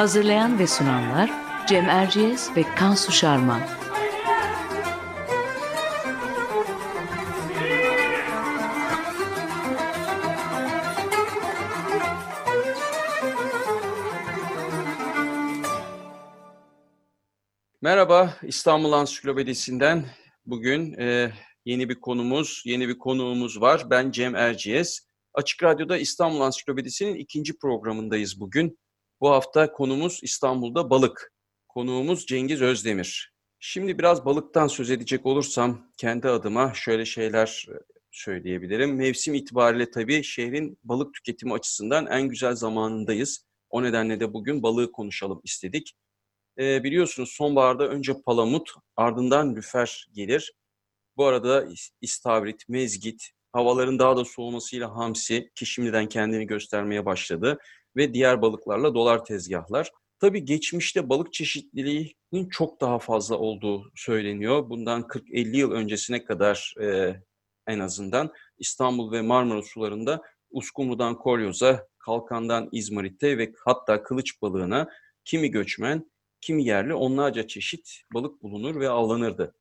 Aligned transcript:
Hazırlayan 0.00 0.58
ve 0.58 0.66
sunanlar 0.66 1.30
Cem 1.68 1.88
Erciyes 1.88 2.56
ve 2.56 2.62
Kansu 2.76 3.12
Şarman. 3.12 3.60
Merhaba 17.82 18.34
İstanbul 18.42 18.92
Ansiklopedisi'nden 18.92 20.06
bugün 20.46 20.92
e, 20.92 21.32
yeni 21.64 21.88
bir 21.88 22.00
konumuz, 22.00 22.62
yeni 22.64 22.88
bir 22.88 22.98
konuğumuz 22.98 23.60
var. 23.60 23.90
Ben 23.90 24.10
Cem 24.10 24.34
Erciyes. 24.34 25.08
Açık 25.34 25.62
Radyo'da 25.62 25.98
İstanbul 25.98 26.40
Ansiklopedisi'nin 26.40 27.14
ikinci 27.14 27.58
programındayız 27.58 28.40
bugün. 28.40 28.78
Bu 29.20 29.30
hafta 29.30 29.72
konumuz 29.72 30.20
İstanbul'da 30.22 30.90
balık. 30.90 31.32
Konuğumuz 31.68 32.26
Cengiz 32.26 32.62
Özdemir. 32.62 33.32
Şimdi 33.58 33.98
biraz 33.98 34.24
balıktan 34.24 34.66
söz 34.66 34.90
edecek 34.90 35.26
olursam 35.26 35.90
kendi 35.96 36.28
adıma 36.28 36.72
şöyle 36.74 37.04
şeyler 37.04 37.66
e, 37.68 37.74
söyleyebilirim. 38.10 38.96
Mevsim 38.96 39.34
itibariyle 39.34 39.90
tabii 39.90 40.22
şehrin 40.22 40.78
balık 40.84 41.14
tüketimi 41.14 41.52
açısından 41.52 42.06
en 42.06 42.28
güzel 42.28 42.54
zamanındayız. 42.54 43.46
O 43.70 43.82
nedenle 43.82 44.20
de 44.20 44.32
bugün 44.32 44.62
balığı 44.62 44.92
konuşalım 44.92 45.40
istedik. 45.44 45.92
E, 46.58 46.84
biliyorsunuz 46.84 47.30
sonbaharda 47.30 47.88
önce 47.88 48.12
palamut 48.26 48.70
ardından 48.96 49.56
lüfer 49.56 50.08
gelir. 50.12 50.52
Bu 51.16 51.26
arada 51.26 51.68
istavrit, 52.00 52.68
mezgit, 52.68 53.30
havaların 53.52 53.98
daha 53.98 54.16
da 54.16 54.24
soğumasıyla 54.24 54.96
hamsi 54.96 55.50
ki 55.54 55.66
şimdiden 55.66 56.08
kendini 56.08 56.46
göstermeye 56.46 57.06
başladı 57.06 57.58
ve 57.96 58.14
diğer 58.14 58.42
balıklarla 58.42 58.94
dolar 58.94 59.24
tezgahlar. 59.24 59.90
Tabii 60.20 60.44
geçmişte 60.44 61.08
balık 61.08 61.32
çeşitliliğinin 61.32 62.48
çok 62.50 62.80
daha 62.80 62.98
fazla 62.98 63.38
olduğu 63.38 63.92
söyleniyor. 63.94 64.70
Bundan 64.70 65.02
40-50 65.02 65.56
yıl 65.56 65.72
öncesine 65.72 66.24
kadar 66.24 66.74
e, 66.82 67.16
en 67.66 67.78
azından 67.78 68.32
İstanbul 68.58 69.12
ve 69.12 69.22
Marmara 69.22 69.62
sularında 69.62 70.22
uskumrudan 70.50 71.18
kolyoza, 71.18 71.86
kalkandan 71.98 72.68
izmarite 72.72 73.38
ve 73.38 73.52
hatta 73.64 74.02
kılıç 74.02 74.42
balığına 74.42 74.88
kimi 75.24 75.50
göçmen, 75.50 76.10
kimi 76.40 76.64
yerli 76.64 76.94
onlarca 76.94 77.46
çeşit 77.46 78.02
balık 78.14 78.42
bulunur 78.42 78.80
ve 78.80 78.88
avlanırdı. 78.88 79.54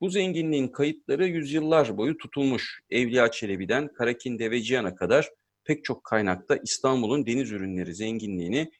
Bu 0.00 0.10
zenginliğin 0.10 0.68
kayıtları 0.68 1.26
yüzyıllar 1.26 1.96
boyu 1.96 2.18
tutulmuş. 2.18 2.80
Evliya 2.90 3.30
Çelebi'den 3.30 3.88
Karakin 3.88 4.38
Deveciyan'a 4.38 4.94
kadar 4.94 5.30
pek 5.70 5.84
çok 5.84 6.04
kaynakta 6.04 6.56
İstanbul'un 6.56 7.26
deniz 7.26 7.52
ürünleri 7.52 7.94
zenginliğini 7.94 8.70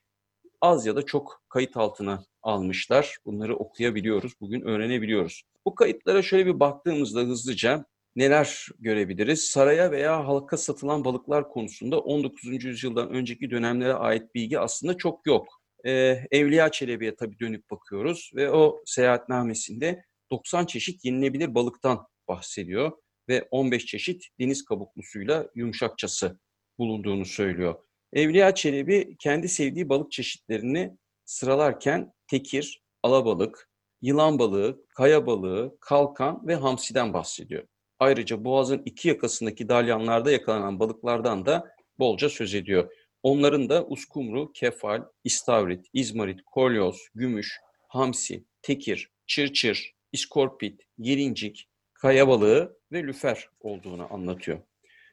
az 0.60 0.86
ya 0.86 0.96
da 0.96 1.02
çok 1.06 1.42
kayıt 1.48 1.76
altına 1.76 2.24
almışlar. 2.42 3.16
Bunları 3.24 3.56
okuyabiliyoruz, 3.56 4.32
bugün 4.40 4.60
öğrenebiliyoruz. 4.60 5.42
Bu 5.66 5.74
kayıtlara 5.74 6.22
şöyle 6.22 6.46
bir 6.46 6.60
baktığımızda 6.60 7.20
hızlıca 7.20 7.84
neler 8.16 8.66
görebiliriz? 8.78 9.44
Saraya 9.44 9.90
veya 9.90 10.26
halka 10.26 10.56
satılan 10.56 11.04
balıklar 11.04 11.48
konusunda 11.48 12.00
19. 12.00 12.64
yüzyıldan 12.64 13.10
önceki 13.10 13.50
dönemlere 13.50 13.94
ait 13.94 14.34
bilgi 14.34 14.58
aslında 14.58 14.96
çok 14.96 15.26
yok. 15.26 15.46
Ee, 15.86 16.18
Evliya 16.30 16.70
Çelebi'ye 16.70 17.14
tabii 17.14 17.38
dönüp 17.38 17.70
bakıyoruz 17.70 18.30
ve 18.34 18.50
o 18.50 18.82
seyahatnamesinde 18.86 20.04
90 20.30 20.66
çeşit 20.66 21.04
yenilebilir 21.04 21.54
balıktan 21.54 22.06
bahsediyor 22.28 22.92
ve 23.28 23.48
15 23.50 23.86
çeşit 23.86 24.24
deniz 24.40 24.64
kabuklusuyla 24.64 25.46
yumuşakçası 25.54 26.38
bulunduğunu 26.80 27.24
söylüyor. 27.24 27.74
Evliya 28.12 28.54
Çelebi 28.54 29.16
kendi 29.18 29.48
sevdiği 29.48 29.88
balık 29.88 30.12
çeşitlerini 30.12 30.96
sıralarken 31.24 32.12
tekir, 32.26 32.82
alabalık, 33.02 33.70
yılan 34.02 34.38
balığı, 34.38 34.84
kaya 34.88 35.26
balığı, 35.26 35.76
kalkan 35.80 36.46
ve 36.46 36.54
hamsiden 36.54 37.12
bahsediyor. 37.12 37.64
Ayrıca 37.98 38.44
boğazın 38.44 38.82
iki 38.84 39.08
yakasındaki 39.08 39.68
dalyanlarda 39.68 40.30
yakalanan 40.30 40.80
balıklardan 40.80 41.46
da 41.46 41.74
bolca 41.98 42.28
söz 42.28 42.54
ediyor. 42.54 42.92
Onların 43.22 43.68
da 43.68 43.86
uskumru, 43.86 44.52
kefal, 44.52 45.02
istavrit, 45.24 45.86
izmarit, 45.92 46.42
kolyoz, 46.46 47.08
gümüş, 47.14 47.60
hamsi, 47.88 48.44
tekir, 48.62 49.10
çırçır, 49.26 49.92
iskorpit, 50.12 50.82
gelincik, 51.00 51.68
kaya 51.94 52.28
balığı 52.28 52.78
ve 52.92 53.02
lüfer 53.02 53.48
olduğunu 53.60 54.14
anlatıyor. 54.14 54.58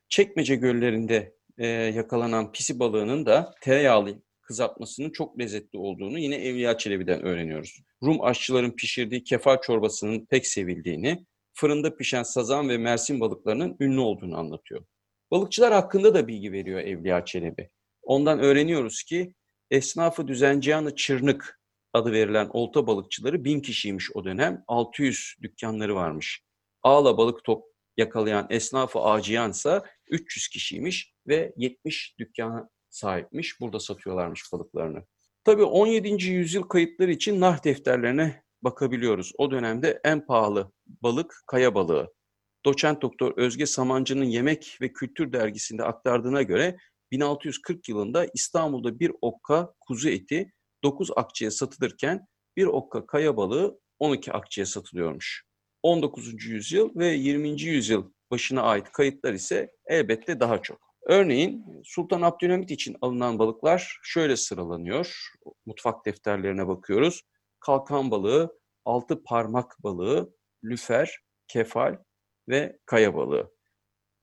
Çekmece 0.10 0.56
göllerinde 0.56 1.37
e, 1.58 1.68
yakalanan 1.68 2.52
pisi 2.52 2.80
balığının 2.80 3.26
da 3.26 3.56
tereyağlı 3.62 4.22
kızartmasının 4.42 5.10
çok 5.10 5.40
lezzetli 5.40 5.80
olduğunu 5.80 6.20
yine 6.20 6.36
Evliya 6.36 6.78
Çelebi'den 6.78 7.24
öğreniyoruz. 7.24 7.82
Rum 8.04 8.22
aşçıların 8.22 8.72
pişirdiği 8.72 9.24
kefal 9.24 9.62
çorbasının 9.62 10.26
pek 10.26 10.48
sevildiğini, 10.48 11.26
fırında 11.54 11.98
pişen 11.98 12.24
sazan 12.24 12.70
ve 12.70 12.78
mersin 12.78 13.20
balıklarının 13.20 13.76
ünlü 13.80 14.00
olduğunu 14.00 14.38
anlatıyor. 14.38 14.86
Balıkçılar 15.32 15.74
hakkında 15.74 16.14
da 16.14 16.28
bilgi 16.28 16.52
veriyor 16.52 16.80
Evliya 16.80 17.26
Çelebi. 17.26 17.70
Ondan 18.04 18.40
öğreniyoruz 18.40 19.04
ki 19.04 19.34
esnafı 19.72 20.28
düzenciyanı 20.28 20.96
çırnık 20.96 21.60
adı 21.94 22.12
verilen 22.12 22.50
olta 22.54 22.88
balıkçıları 22.88 23.44
bin 23.44 23.60
kişiymiş 23.60 24.12
o 24.14 24.26
dönem. 24.26 24.64
600 24.68 25.36
dükkanları 25.42 25.96
varmış. 25.96 26.42
Ağla 26.84 27.18
balık 27.18 27.44
top 27.44 27.66
yakalayan 27.98 28.48
esnafı 28.50 29.00
acıyansa 29.00 29.84
300 30.10 30.48
kişiymiş 30.48 31.14
ve 31.28 31.54
70 31.58 32.16
dükkana 32.20 32.70
sahipmiş. 32.90 33.62
Burada 33.62 33.80
satıyorlarmış 33.80 34.44
balıklarını. 34.54 35.04
Tabii 35.44 35.64
17. 35.64 36.26
yüzyıl 36.32 36.64
kayıtları 36.64 37.12
için 37.12 37.42
nah 37.42 37.64
defterlerine 37.64 38.44
bakabiliyoruz. 38.62 39.32
O 39.38 39.52
dönemde 39.52 40.02
en 40.04 40.26
pahalı 40.26 40.72
balık 40.86 41.44
kaya 41.48 41.76
balığı. 41.76 42.14
Doçent 42.66 43.02
Doktor 43.02 43.38
Özge 43.38 43.66
Samancı'nın 43.66 44.26
Yemek 44.26 44.78
ve 44.82 44.94
Kültür 44.94 45.34
dergisinde 45.34 45.84
aktardığına 45.84 46.42
göre 46.42 46.78
1640 47.12 47.90
yılında 47.90 48.28
İstanbul'da 48.34 49.00
bir 49.00 49.12
okka 49.22 49.74
kuzu 49.80 50.10
eti 50.10 50.52
9 50.84 51.10
akçeye 51.16 51.52
satılırken 51.52 52.28
bir 52.58 52.66
okka 52.66 53.06
kaya 53.06 53.38
balığı 53.38 53.80
12 54.00 54.34
akçeye 54.34 54.66
satılıyormuş. 54.66 55.44
19. 55.84 56.46
yüzyıl 56.46 56.96
ve 56.96 57.08
20. 57.08 57.62
yüzyıl 57.62 58.12
başına 58.32 58.62
ait 58.62 58.92
kayıtlar 58.92 59.34
ise 59.34 59.72
elbette 59.86 60.40
daha 60.40 60.62
çok. 60.62 60.88
Örneğin 61.08 61.66
Sultan 61.84 62.22
Abdülhamit 62.22 62.72
için 62.72 62.96
alınan 63.02 63.40
balıklar 63.40 64.00
şöyle 64.04 64.38
sıralanıyor. 64.38 65.32
Mutfak 65.66 66.06
defterlerine 66.06 66.68
bakıyoruz. 66.68 67.22
Kalkan 67.60 68.12
balığı, 68.12 68.60
altı 68.86 69.24
parmak 69.24 69.84
balığı, 69.84 70.34
lüfer, 70.64 71.20
kefal 71.48 71.98
ve 72.50 72.80
kaya 72.86 73.16
balığı. 73.16 73.52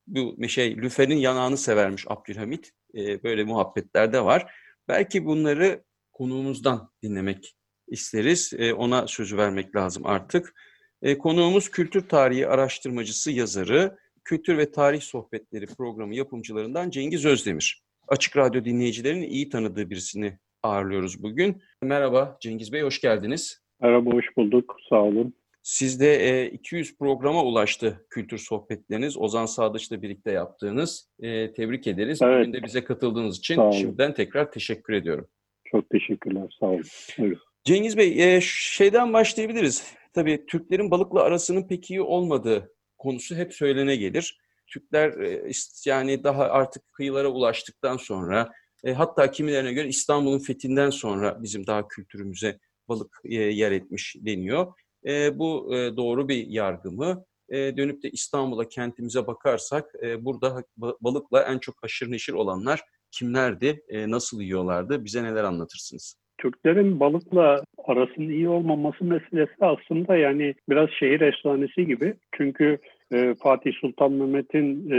Bu 0.06 0.48
şey 0.48 0.76
lüferin 0.76 1.16
yanağını 1.16 1.56
severmiş 1.56 2.04
Abdülhamit. 2.08 2.70
Ee, 2.94 3.22
böyle 3.22 3.44
muhabbetler 3.44 4.12
de 4.12 4.24
var. 4.24 4.54
Belki 4.88 5.24
bunları 5.24 5.84
konuğumuzdan 6.12 6.90
dinlemek 7.02 7.56
isteriz. 7.88 8.52
Ee, 8.58 8.72
ona 8.72 9.06
sözü 9.06 9.36
vermek 9.36 9.76
lazım 9.76 10.06
artık. 10.06 10.54
Ee, 11.02 11.18
konuğumuz 11.18 11.70
kültür 11.70 12.08
tarihi 12.08 12.48
araştırmacısı, 12.48 13.30
yazarı, 13.30 13.96
Kültür 14.24 14.58
ve 14.58 14.70
Tarih 14.70 15.00
Sohbetleri 15.00 15.66
programı 15.66 16.14
yapımcılarından 16.14 16.90
Cengiz 16.90 17.24
Özdemir. 17.24 17.82
Açık 18.08 18.36
Radyo 18.36 18.64
dinleyicilerinin 18.64 19.28
iyi 19.28 19.48
tanıdığı 19.48 19.90
birisini 19.90 20.38
ağırlıyoruz 20.62 21.22
bugün. 21.22 21.62
Merhaba 21.82 22.36
Cengiz 22.40 22.72
Bey, 22.72 22.82
hoş 22.82 23.00
geldiniz. 23.00 23.62
Merhaba, 23.80 24.10
hoş 24.10 24.36
bulduk. 24.36 24.76
Sağ 24.88 25.02
olun. 25.02 25.34
Sizde 25.62 26.50
200 26.50 26.98
programa 26.98 27.44
ulaştı 27.44 28.06
kültür 28.10 28.38
sohbetleriniz. 28.38 29.18
Ozan 29.18 29.46
Sadıç'la 29.46 30.02
birlikte 30.02 30.30
yaptığınız. 30.32 31.10
E, 31.20 31.52
tebrik 31.52 31.86
ederiz. 31.86 32.22
Evet. 32.22 32.40
Bugün 32.40 32.52
de 32.52 32.64
bize 32.64 32.84
katıldığınız 32.84 33.38
için 33.38 33.70
şimdiden 33.70 34.14
tekrar 34.14 34.52
teşekkür 34.52 34.92
ediyorum. 34.92 35.28
Çok 35.64 35.90
teşekkürler, 35.90 36.56
sağ 36.60 36.66
olun. 36.66 36.84
Buyurun. 37.18 37.40
Cengiz 37.64 37.96
Bey, 37.96 38.36
e, 38.36 38.40
şeyden 38.42 39.12
başlayabiliriz. 39.12 39.94
Tabii 40.12 40.46
Türklerin 40.46 40.90
balıkla 40.90 41.22
arasının 41.22 41.68
pek 41.68 41.90
iyi 41.90 42.02
olmadığı 42.02 42.73
konusu 43.04 43.36
hep 43.36 43.54
söylene 43.54 43.96
gelir. 43.96 44.38
Türkler 44.66 45.20
e, 45.20 45.50
yani 45.86 46.24
daha 46.24 46.44
artık 46.44 46.92
kıyılara 46.92 47.28
ulaştıktan 47.28 47.96
sonra 47.96 48.52
e, 48.84 48.92
hatta 48.92 49.30
kimilerine 49.30 49.72
göre 49.72 49.88
İstanbul'un 49.88 50.38
fethinden 50.38 50.90
sonra 50.90 51.42
bizim 51.42 51.66
daha 51.66 51.88
kültürümüze 51.88 52.58
balık 52.88 53.20
e, 53.24 53.34
yer 53.34 53.72
etmiş 53.72 54.16
deniyor. 54.18 54.72
E, 55.06 55.38
bu 55.38 55.70
doğru 55.96 56.28
bir 56.28 56.46
yargı 56.46 56.90
mı? 56.90 57.24
Dönüp 57.52 58.02
de 58.02 58.10
İstanbul'a 58.10 58.68
kentimize 58.68 59.26
bakarsak 59.26 59.94
burada 60.18 60.64
balıkla 60.76 61.42
en 61.42 61.58
çok 61.58 61.82
haşır 61.82 62.10
neşir 62.10 62.32
olanlar 62.32 62.80
kimlerdi? 63.10 63.82
Nasıl 63.92 64.40
yiyorlardı? 64.40 65.04
Bize 65.04 65.22
neler 65.22 65.44
anlatırsınız? 65.44 66.16
Türklerin 66.38 67.00
balıkla 67.00 67.62
arasının 67.84 68.28
iyi 68.28 68.48
olmaması 68.48 69.04
meselesi 69.04 69.52
aslında 69.60 70.16
yani 70.16 70.54
biraz 70.68 70.90
şehir 70.90 71.20
efsanesi 71.20 71.86
gibi. 71.86 72.14
Çünkü 72.36 72.78
e, 73.14 73.34
Fatih 73.34 73.72
Sultan 73.72 74.12
Mehmet'in 74.12 74.90
e, 74.90 74.98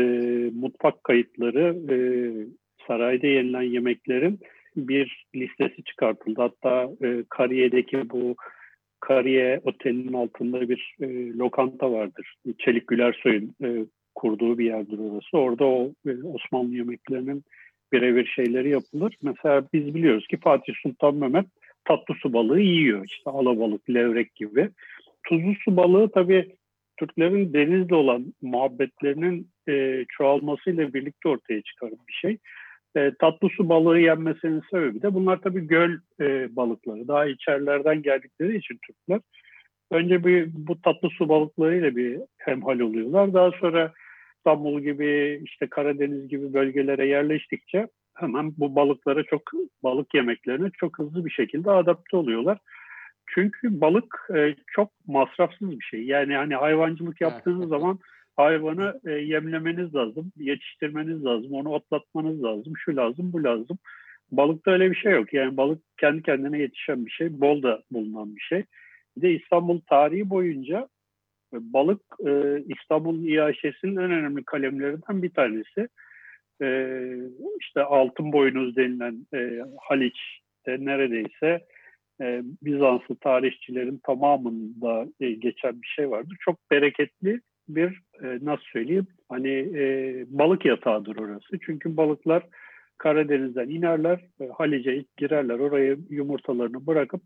mutfak 0.49 1.03
kayıtları 1.03 1.75
e, 1.93 1.97
sarayda 2.87 3.27
yenilen 3.27 3.61
yemeklerin 3.61 4.39
bir 4.77 5.25
listesi 5.35 5.83
çıkartıldı. 5.83 6.41
Hatta 6.41 6.89
e, 7.03 7.23
Kariye'deki 7.29 8.09
bu 8.09 8.35
Kariye 8.99 9.61
Oteli'nin 9.63 10.13
altında 10.13 10.69
bir 10.69 10.95
e, 11.01 11.33
lokanta 11.33 11.91
vardır. 11.91 12.35
Çelik 12.57 12.87
Gülersoy'un 12.87 13.55
e, 13.63 13.85
kurduğu 14.15 14.57
bir 14.57 14.65
yerdir 14.65 14.99
orası. 14.99 15.37
Orada 15.37 15.65
o 15.65 15.91
e, 16.07 16.11
Osmanlı 16.23 16.75
yemeklerinin 16.75 17.43
birebir 17.93 18.25
şeyleri 18.25 18.69
yapılır. 18.69 19.17
Mesela 19.21 19.67
biz 19.73 19.95
biliyoruz 19.95 20.27
ki 20.27 20.37
Fatih 20.37 20.73
Sultan 20.83 21.15
Mehmet 21.15 21.45
tatlı 21.85 22.15
su 22.15 22.33
balığı 22.33 22.61
yiyor. 22.61 23.05
İşte 23.05 23.29
alabalık, 23.29 23.89
levrek 23.89 24.35
gibi. 24.35 24.69
Tuzlu 25.23 25.53
su 25.65 25.77
balığı 25.77 26.11
tabii 26.11 26.55
Türklerin 26.97 27.53
denizle 27.53 27.95
olan 27.95 28.33
muhabbetlerinin 28.41 29.49
e, 29.69 30.05
çoğalmasıyla 30.09 30.93
birlikte 30.93 31.29
ortaya 31.29 31.61
çıkarım 31.61 31.99
bir 32.07 32.13
şey. 32.13 32.37
E, 32.95 33.11
tatlı 33.19 33.49
su 33.49 33.69
balığı 33.69 33.99
yenmesinin 33.99 34.61
sebebi 34.71 35.01
de 35.01 35.13
bunlar 35.13 35.41
tabii 35.41 35.67
göl 35.67 35.97
e, 36.19 36.55
balıkları. 36.55 37.07
Daha 37.07 37.25
içerilerden 37.25 38.01
geldikleri 38.01 38.57
için 38.57 38.79
Türkler 38.87 39.21
önce 39.91 40.23
bir 40.25 40.49
bu 40.53 40.81
tatlı 40.81 41.09
su 41.09 41.29
balıklarıyla 41.29 41.95
bir 41.95 42.19
hemhal 42.37 42.79
oluyorlar. 42.79 43.33
Daha 43.33 43.51
sonra 43.51 43.93
İstanbul 44.37 44.81
gibi 44.81 45.41
işte 45.43 45.67
Karadeniz 45.67 46.27
gibi 46.27 46.53
bölgelere 46.53 47.07
yerleştikçe 47.07 47.87
hemen 48.15 48.53
bu 48.57 48.75
balıklara 48.75 49.23
çok 49.23 49.41
balık 49.83 50.13
yemeklerine 50.13 50.69
çok 50.77 50.99
hızlı 50.99 51.25
bir 51.25 51.31
şekilde 51.31 51.71
adapte 51.71 52.17
oluyorlar. 52.17 52.57
Çünkü 53.27 53.81
balık 53.81 54.29
e, 54.35 54.55
çok 54.67 54.91
masrafsız 55.07 55.71
bir 55.79 55.85
şey. 55.85 56.03
Yani 56.03 56.35
hani 56.35 56.55
hayvancılık 56.55 57.21
yaptığınız 57.21 57.69
zaman 57.69 57.99
hayvanı 58.35 58.99
e, 59.05 59.11
yemlemeniz 59.11 59.95
lazım, 59.95 60.31
yetiştirmeniz 60.37 61.25
lazım, 61.25 61.51
onu 61.51 61.69
otlatmanız 61.69 62.43
lazım, 62.43 62.73
şu 62.77 62.95
lazım, 62.95 63.33
bu 63.33 63.43
lazım. 63.43 63.77
Balıkta 64.31 64.71
öyle 64.71 64.91
bir 64.91 64.95
şey 64.95 65.11
yok. 65.11 65.33
Yani 65.33 65.57
balık 65.57 65.81
kendi 65.97 66.23
kendine 66.23 66.59
yetişen 66.59 67.05
bir 67.05 67.11
şey, 67.11 67.41
bol 67.41 67.63
da 67.63 67.83
bulunan 67.91 68.35
bir 68.35 68.41
şey. 68.41 68.63
Bir 69.17 69.21
de 69.21 69.33
İstanbul 69.33 69.79
tarihi 69.79 70.29
boyunca 70.29 70.87
balık 71.53 72.01
e, 72.25 72.63
İstanbul 72.67 73.23
İAŞ'sinin 73.23 73.95
en 73.95 74.11
önemli 74.11 74.43
kalemlerinden 74.43 75.23
bir 75.23 75.29
tanesi. 75.29 75.87
E, 76.61 76.89
işte 77.59 77.83
altın 77.83 78.31
boynuz 78.31 78.75
denilen 78.75 79.27
e, 79.33 79.63
Haliç'te 79.81 80.77
neredeyse 80.79 81.65
e, 82.21 82.41
Bizanslı 82.61 83.15
tarihçilerin 83.15 83.97
tamamında 84.03 85.07
e, 85.19 85.31
geçen 85.31 85.81
bir 85.81 85.87
şey 85.87 86.09
vardır. 86.09 86.37
Çok 86.39 86.71
bereketli 86.71 87.41
bir 87.69 88.01
e, 88.23 88.39
nasıl 88.41 88.63
söyleyeyim 88.63 89.07
hani 89.29 89.51
e, 89.51 90.25
balık 90.27 90.65
yatağıdır 90.65 91.15
orası. 91.15 91.59
Çünkü 91.65 91.97
balıklar 91.97 92.43
Karadeniz'den 92.97 93.69
inerler, 93.69 94.19
e, 94.41 94.47
Halice 94.47 95.05
girerler, 95.17 95.59
oraya 95.59 95.95
yumurtalarını 96.09 96.87
bırakıp 96.87 97.21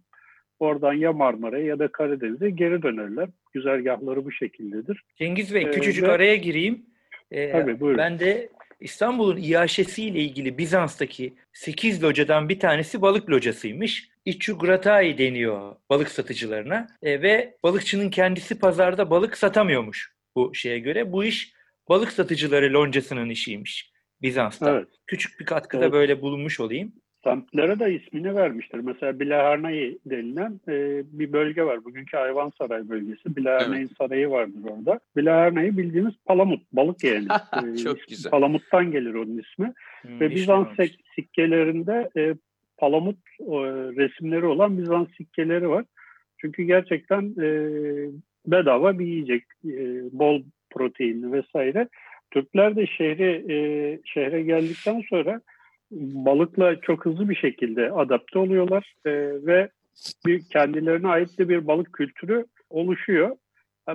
Oradan 0.59 0.93
ya 0.93 1.13
Marmara'ya 1.13 1.65
ya 1.65 1.79
da 1.79 1.87
Karadeniz'e 1.87 2.49
geri 2.49 2.81
dönerler. 2.81 3.29
Güzergahları 3.53 4.25
bu 4.25 4.31
şekildedir. 4.31 5.03
Cengiz 5.15 5.53
Bey 5.53 5.61
ee, 5.61 5.71
küçücük 5.71 6.03
ve... 6.03 6.11
araya 6.11 6.35
gireyim. 6.35 6.85
Ee, 7.31 7.51
Tabii 7.51 7.79
buyurun. 7.79 7.97
Ben 7.97 8.19
de 8.19 8.49
İstanbul'un 8.79 9.37
iaşesiyle 9.37 10.19
ilgili 10.19 10.57
Bizans'taki 10.57 11.33
8 11.53 12.03
locadan 12.03 12.49
bir 12.49 12.59
tanesi 12.59 13.01
balık 13.01 13.29
locasıymış. 13.29 14.09
İçugratai 14.25 15.17
deniyor 15.17 15.75
balık 15.89 16.09
satıcılarına 16.09 16.87
e, 17.03 17.21
ve 17.21 17.57
balıkçının 17.63 18.09
kendisi 18.09 18.59
pazarda 18.59 19.09
balık 19.09 19.37
satamıyormuş 19.37 20.13
bu 20.35 20.55
şeye 20.55 20.79
göre. 20.79 21.11
Bu 21.11 21.23
iş 21.23 21.53
balık 21.89 22.11
satıcıları 22.11 22.73
loncasının 22.73 23.29
işiymiş 23.29 23.91
Bizans'ta. 24.21 24.71
Evet. 24.71 24.87
Küçük 25.07 25.39
bir 25.39 25.45
katkıda 25.45 25.83
evet. 25.83 25.93
böyle 25.93 26.21
bulunmuş 26.21 26.59
olayım. 26.59 26.93
Semtlere 27.23 27.79
de 27.79 27.93
ismini 27.93 28.35
vermiştir. 28.35 28.79
Mesela 28.79 29.19
Bilahernay 29.19 29.97
denilen 30.05 30.59
e, 30.67 31.03
bir 31.19 31.33
bölge 31.33 31.63
var. 31.63 31.85
Bugünkü 31.85 32.17
Hayvansaray 32.17 32.89
bölgesi. 32.89 33.35
Bilahernay'ın 33.35 33.87
evet. 33.87 33.97
sarayı 33.97 34.29
vardır 34.29 34.63
orada. 34.63 34.99
Bilahernay'ı 35.17 35.77
bildiğimiz 35.77 36.13
palamut, 36.25 36.61
balık 36.73 37.03
yani. 37.03 37.27
e, 37.73 37.77
Çok 37.77 38.07
güzel. 38.07 38.31
Palamut'tan 38.31 38.91
gelir 38.91 39.13
onun 39.13 39.37
ismi. 39.37 39.73
Hmm, 40.01 40.19
Ve 40.19 40.29
Bizans 40.29 40.67
sik- 40.67 40.99
sikkelerinde 41.15 42.09
e, 42.17 42.35
palamut 42.77 43.17
e, 43.39 43.55
resimleri 43.97 44.45
olan 44.45 44.77
Bizans 44.77 45.07
sikkeleri 45.17 45.69
var. 45.69 45.85
Çünkü 46.37 46.63
gerçekten 46.63 47.35
e, 47.41 47.49
bedava 48.47 48.99
bir 48.99 49.05
yiyecek. 49.05 49.43
E, 49.65 49.77
bol 50.11 50.43
proteinli 50.69 51.31
vesaire. 51.31 51.87
Türkler 52.31 52.75
de 52.75 52.87
şehre, 52.87 53.53
e, 53.53 53.99
şehre 54.05 54.43
geldikten 54.43 55.03
sonra 55.09 55.41
balıkla 55.91 56.81
çok 56.81 57.05
hızlı 57.05 57.29
bir 57.29 57.35
şekilde 57.35 57.91
adapte 57.91 58.39
oluyorlar 58.39 58.93
e, 59.05 59.11
ve 59.45 59.69
bir 60.25 60.41
kendilerine 60.49 61.07
ait 61.07 61.39
de 61.39 61.49
bir 61.49 61.67
balık 61.67 61.93
kültürü 61.93 62.45
oluşuyor. 62.69 63.35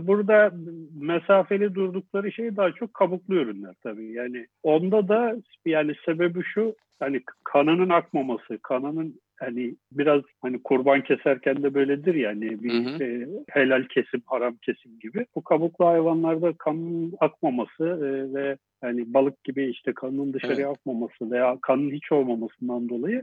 Burada 0.00 0.52
mesafeli 1.00 1.74
durdukları 1.74 2.32
şey 2.32 2.56
daha 2.56 2.72
çok 2.72 2.94
kabuklu 2.94 3.34
ürünler 3.34 3.74
tabii. 3.82 4.12
Yani 4.12 4.46
onda 4.62 5.08
da 5.08 5.36
yani 5.66 5.94
sebebi 6.06 6.42
şu 6.42 6.74
hani 7.00 7.20
kanının 7.44 7.88
akmaması, 7.88 8.58
kanının 8.62 9.20
hani 9.36 9.74
biraz 9.92 10.22
hani 10.42 10.62
kurban 10.62 11.02
keserken 11.02 11.62
de 11.62 11.74
böyledir 11.74 12.14
yani 12.14 12.62
bir 12.62 12.86
hı 12.86 12.90
hı. 12.90 13.04
E, 13.04 13.28
helal 13.50 13.84
kesim, 13.84 14.22
haram 14.26 14.56
kesim 14.56 14.98
gibi. 15.00 15.26
Bu 15.34 15.44
kabuklu 15.44 15.86
hayvanlarda 15.86 16.52
kanın 16.52 17.14
akmaması 17.20 17.84
e, 17.84 18.34
ve 18.34 18.56
yani 18.82 19.14
balık 19.14 19.44
gibi 19.44 19.70
işte 19.70 19.92
kanın 19.92 20.32
dışarıya 20.32 20.66
evet. 20.66 20.78
akmaması 20.78 21.30
veya 21.30 21.58
kanın 21.62 21.90
hiç 21.90 22.12
olmamasından 22.12 22.88
dolayı 22.88 23.22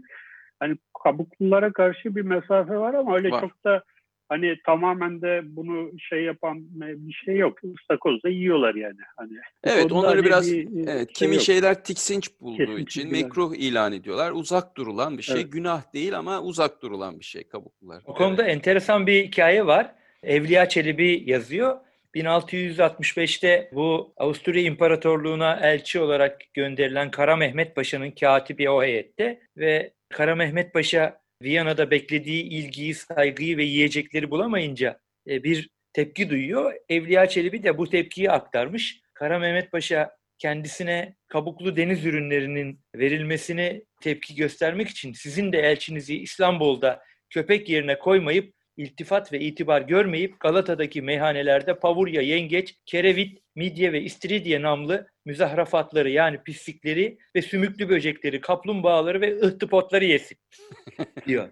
hani 0.59 0.77
kabuklulara 1.03 1.73
karşı 1.73 2.15
bir 2.15 2.21
mesafe 2.21 2.77
var 2.77 2.93
ama 2.93 3.15
öyle 3.15 3.31
var. 3.31 3.41
çok 3.41 3.63
da 3.63 3.83
hani 4.31 4.55
tamamen 4.65 5.21
de 5.21 5.41
bunu 5.43 5.91
şey 5.99 6.23
yapan 6.23 6.57
bir 6.79 7.13
şey 7.13 7.35
yok. 7.35 7.59
Istakoz 7.63 8.23
da 8.23 8.29
yiyorlar 8.29 8.75
yani. 8.75 8.99
Hani 9.17 9.33
evet 9.63 9.91
onları 9.91 10.15
hani 10.15 10.25
biraz 10.25 10.51
bir, 10.51 10.87
evet, 10.87 11.07
şey 11.07 11.13
kimi 11.13 11.35
yok. 11.35 11.43
şeyler 11.43 11.83
tiksinç 11.83 12.29
bulduğu 12.41 12.57
Kesinlikle 12.57 12.83
için 12.83 13.11
mekruh 13.11 13.55
ilan 13.55 13.93
ediyorlar. 13.93 14.31
Uzak 14.31 14.77
durulan 14.77 15.17
bir 15.17 15.23
şey. 15.23 15.41
Evet. 15.41 15.51
Günah 15.51 15.93
değil 15.93 16.17
ama 16.17 16.41
uzak 16.41 16.81
durulan 16.81 17.19
bir 17.19 17.25
şey 17.25 17.43
kabuklular. 17.43 18.03
O 18.05 18.13
konuda 18.13 18.43
evet. 18.43 18.55
enteresan 18.55 19.07
bir 19.07 19.23
hikaye 19.23 19.65
var. 19.65 19.95
Evliya 20.23 20.69
Çelebi 20.69 21.23
yazıyor. 21.25 21.77
1665'te 22.15 23.69
bu 23.73 24.13
Avusturya 24.17 24.61
İmparatorluğu'na 24.61 25.59
elçi 25.61 25.99
olarak 25.99 26.41
gönderilen 26.53 27.11
Kara 27.11 27.35
Mehmet 27.35 27.75
Paşa'nın 27.75 28.11
katibi 28.11 28.69
o 28.69 28.83
heyette 28.83 29.39
ve 29.57 29.93
Kara 30.09 30.35
Mehmet 30.35 30.73
Paşa 30.73 31.20
Viyana'da 31.41 31.91
beklediği 31.91 32.43
ilgiyi, 32.43 32.93
saygıyı 32.93 33.57
ve 33.57 33.63
yiyecekleri 33.63 34.31
bulamayınca 34.31 34.99
e, 35.27 35.43
bir 35.43 35.69
tepki 35.93 36.29
duyuyor. 36.29 36.73
Evliya 36.89 37.29
Çelebi 37.29 37.63
de 37.63 37.77
bu 37.77 37.89
tepkiyi 37.89 38.31
aktarmış. 38.31 39.01
Kara 39.13 39.39
Mehmet 39.39 39.71
Paşa 39.71 40.11
kendisine 40.37 41.15
kabuklu 41.27 41.75
deniz 41.75 42.05
ürünlerinin 42.05 42.79
verilmesine 42.95 43.81
tepki 44.01 44.35
göstermek 44.35 44.89
için 44.89 45.13
sizin 45.13 45.51
de 45.51 45.59
elçinizi 45.59 46.17
İstanbul'da 46.17 47.01
köpek 47.29 47.69
yerine 47.69 47.99
koymayıp 47.99 48.53
iltifat 48.81 49.33
ve 49.33 49.39
itibar 49.39 49.81
görmeyip 49.81 50.39
Galata'daki 50.39 51.01
meyhanelerde 51.01 51.79
pavurya, 51.79 52.21
yengeç, 52.21 52.75
kerevit, 52.85 53.41
midye 53.55 53.93
ve 53.93 54.01
istiridye 54.01 54.61
namlı 54.61 55.07
müzahrafatları 55.25 56.09
yani 56.09 56.43
pislikleri 56.43 57.17
ve 57.35 57.41
sümüklü 57.41 57.89
böcekleri, 57.89 58.41
kaplumbağaları 58.41 59.21
ve 59.21 59.41
ıhtıpotları 59.41 60.05
yesin 60.05 60.37
diyor. 61.27 61.49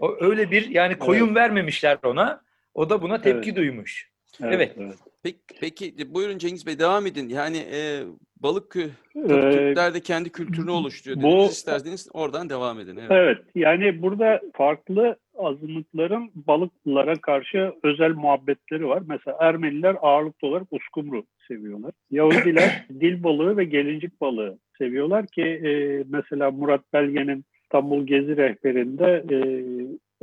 O 0.00 0.16
öyle 0.20 0.50
bir 0.50 0.68
yani 0.68 0.98
koyun 0.98 1.26
evet. 1.26 1.36
vermemişler 1.36 1.98
ona. 2.02 2.46
O 2.74 2.90
da 2.90 3.02
buna 3.02 3.20
tepki 3.20 3.48
evet. 3.50 3.56
duymuş. 3.56 4.10
Evet. 4.42 4.54
evet. 4.54 4.72
evet. 4.78 4.98
Peki, 5.26 5.38
peki 5.60 6.14
buyurun 6.14 6.38
Cengiz 6.38 6.66
Bey 6.66 6.78
devam 6.78 7.06
edin. 7.06 7.28
Yani 7.28 7.56
e, 7.56 8.02
balık 8.42 8.76
ee, 8.76 9.28
Türkler 9.28 9.94
de 9.94 10.00
kendi 10.00 10.30
kültürünü 10.30 10.70
oluşturuyor. 10.70 11.22
Bu, 11.22 11.44
isterseniz 11.44 12.08
oradan 12.12 12.48
devam 12.50 12.80
edin. 12.80 12.96
Evet. 12.96 13.10
evet. 13.10 13.38
Yani 13.54 14.02
burada 14.02 14.40
farklı 14.54 15.16
azınlıkların 15.38 16.30
balıklara 16.34 17.14
karşı 17.14 17.72
özel 17.82 18.10
muhabbetleri 18.10 18.88
var. 18.88 19.02
Mesela 19.06 19.36
Ermeniler 19.40 19.96
ağırlıklı 20.02 20.48
olarak 20.48 20.66
uskumru 20.70 21.24
seviyorlar. 21.48 21.92
Yahudiler 22.10 22.86
dil 23.00 23.22
balığı 23.22 23.56
ve 23.56 23.64
gelincik 23.64 24.20
balığı 24.20 24.58
seviyorlar 24.78 25.26
ki 25.26 25.42
e, 25.42 26.04
mesela 26.08 26.50
Murat 26.50 26.92
Belge'nin 26.92 27.44
İstanbul 27.62 28.06
Gezi 28.06 28.36
rehberinde 28.36 29.24
e, 29.30 29.38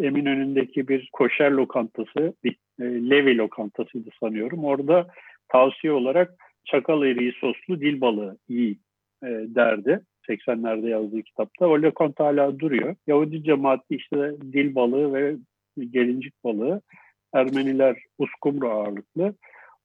Eminönü'ndeki 0.05 0.87
bir 0.87 1.09
koşer 1.13 1.51
lokantası, 1.51 2.33
e, 2.79 2.83
Levi 2.83 3.37
lokantasıydı 3.37 4.09
sanıyorum. 4.19 4.65
Orada 4.65 5.07
tavsiye 5.49 5.93
olarak 5.93 6.33
çakal 6.65 7.03
eriği 7.03 7.31
soslu 7.31 7.81
dil 7.81 8.01
balığı 8.01 8.37
iyi 8.49 8.77
e, 9.23 9.27
derdi. 9.27 10.01
80'lerde 10.29 10.89
yazdığı 10.89 11.21
kitapta. 11.21 11.67
O 11.67 11.81
lokanta 11.81 12.25
hala 12.25 12.59
duruyor. 12.59 12.95
Yahudi 13.07 13.43
cemaati 13.43 13.95
işte 13.95 14.17
dil 14.53 14.75
balığı 14.75 15.13
ve 15.13 15.35
gelincik 15.89 16.43
balığı. 16.43 16.81
Ermeniler 17.33 17.97
uskumru 18.17 18.69
ağırlıklı. 18.69 19.33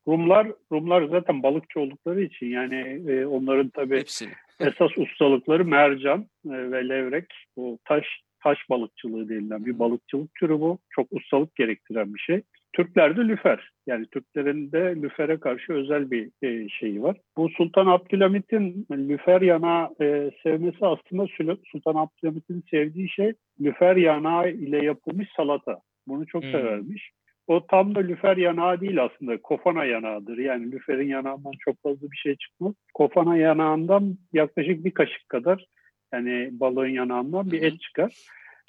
Rumlar 0.09 0.52
Rumlar 0.73 1.02
zaten 1.02 1.42
balıkçı 1.42 1.80
oldukları 1.80 2.23
için 2.23 2.47
yani 2.47 3.02
e, 3.09 3.26
onların 3.26 3.68
tabii 3.68 3.97
Hepsini. 3.97 4.30
esas 4.61 4.99
ustalıkları 4.99 5.64
mercan 5.64 6.21
e, 6.47 6.71
ve 6.71 6.88
levrek. 6.88 7.25
Bu 7.57 7.78
taş 7.85 8.07
taş 8.42 8.59
balıkçılığı 8.71 9.28
denilen 9.28 9.66
bir 9.66 9.78
balıkçılık 9.78 10.35
türü 10.35 10.61
bu. 10.61 10.78
Çok 10.90 11.07
ustalık 11.11 11.57
gerektiren 11.57 12.14
bir 12.14 12.21
şey. 12.21 12.42
Türklerde 12.78 13.20
lüfer. 13.20 13.70
Yani 13.87 14.06
Türklerin 14.06 14.73
de 14.73 14.94
lüfere 15.02 15.40
karşı 15.40 15.73
özel 15.73 16.11
bir 16.11 16.30
e, 16.42 16.68
şeyi 16.68 17.02
var. 17.02 17.16
Bu 17.37 17.49
Sultan 17.49 17.87
Abdülhamit'in 17.87 18.87
lüfer 18.90 19.40
yanağı 19.40 19.88
e, 20.00 20.30
sevmesi 20.42 20.87
aslında 20.87 21.26
Sultan 21.73 21.94
Abdülhamit'in 21.94 22.64
sevdiği 22.70 23.08
şey 23.08 23.32
lüfer 23.61 23.97
yanağı 23.97 24.50
ile 24.50 24.85
yapılmış 24.85 25.28
salata. 25.37 25.78
Bunu 26.06 26.26
çok 26.26 26.42
hmm. 26.42 26.50
severmiş. 26.50 27.11
O 27.47 27.66
tam 27.66 27.94
da 27.94 28.00
lüfer 28.00 28.37
yanağı 28.37 28.80
değil 28.80 29.04
aslında. 29.04 29.42
Kofana 29.42 29.85
yanağıdır. 29.85 30.38
Yani 30.38 30.73
lüferin 30.73 31.08
yanağından 31.08 31.52
çok 31.58 31.82
fazla 31.82 32.11
bir 32.11 32.16
şey 32.16 32.37
çıkmaz. 32.37 32.75
Kofana 32.94 33.37
yanağından 33.37 34.18
yaklaşık 34.32 34.85
bir 34.85 34.90
kaşık 34.90 35.28
kadar 35.28 35.64
yani 36.12 36.49
balığın 36.52 36.88
yanağından 36.88 37.50
bir 37.50 37.62
et 37.62 37.80
çıkar. 37.80 38.14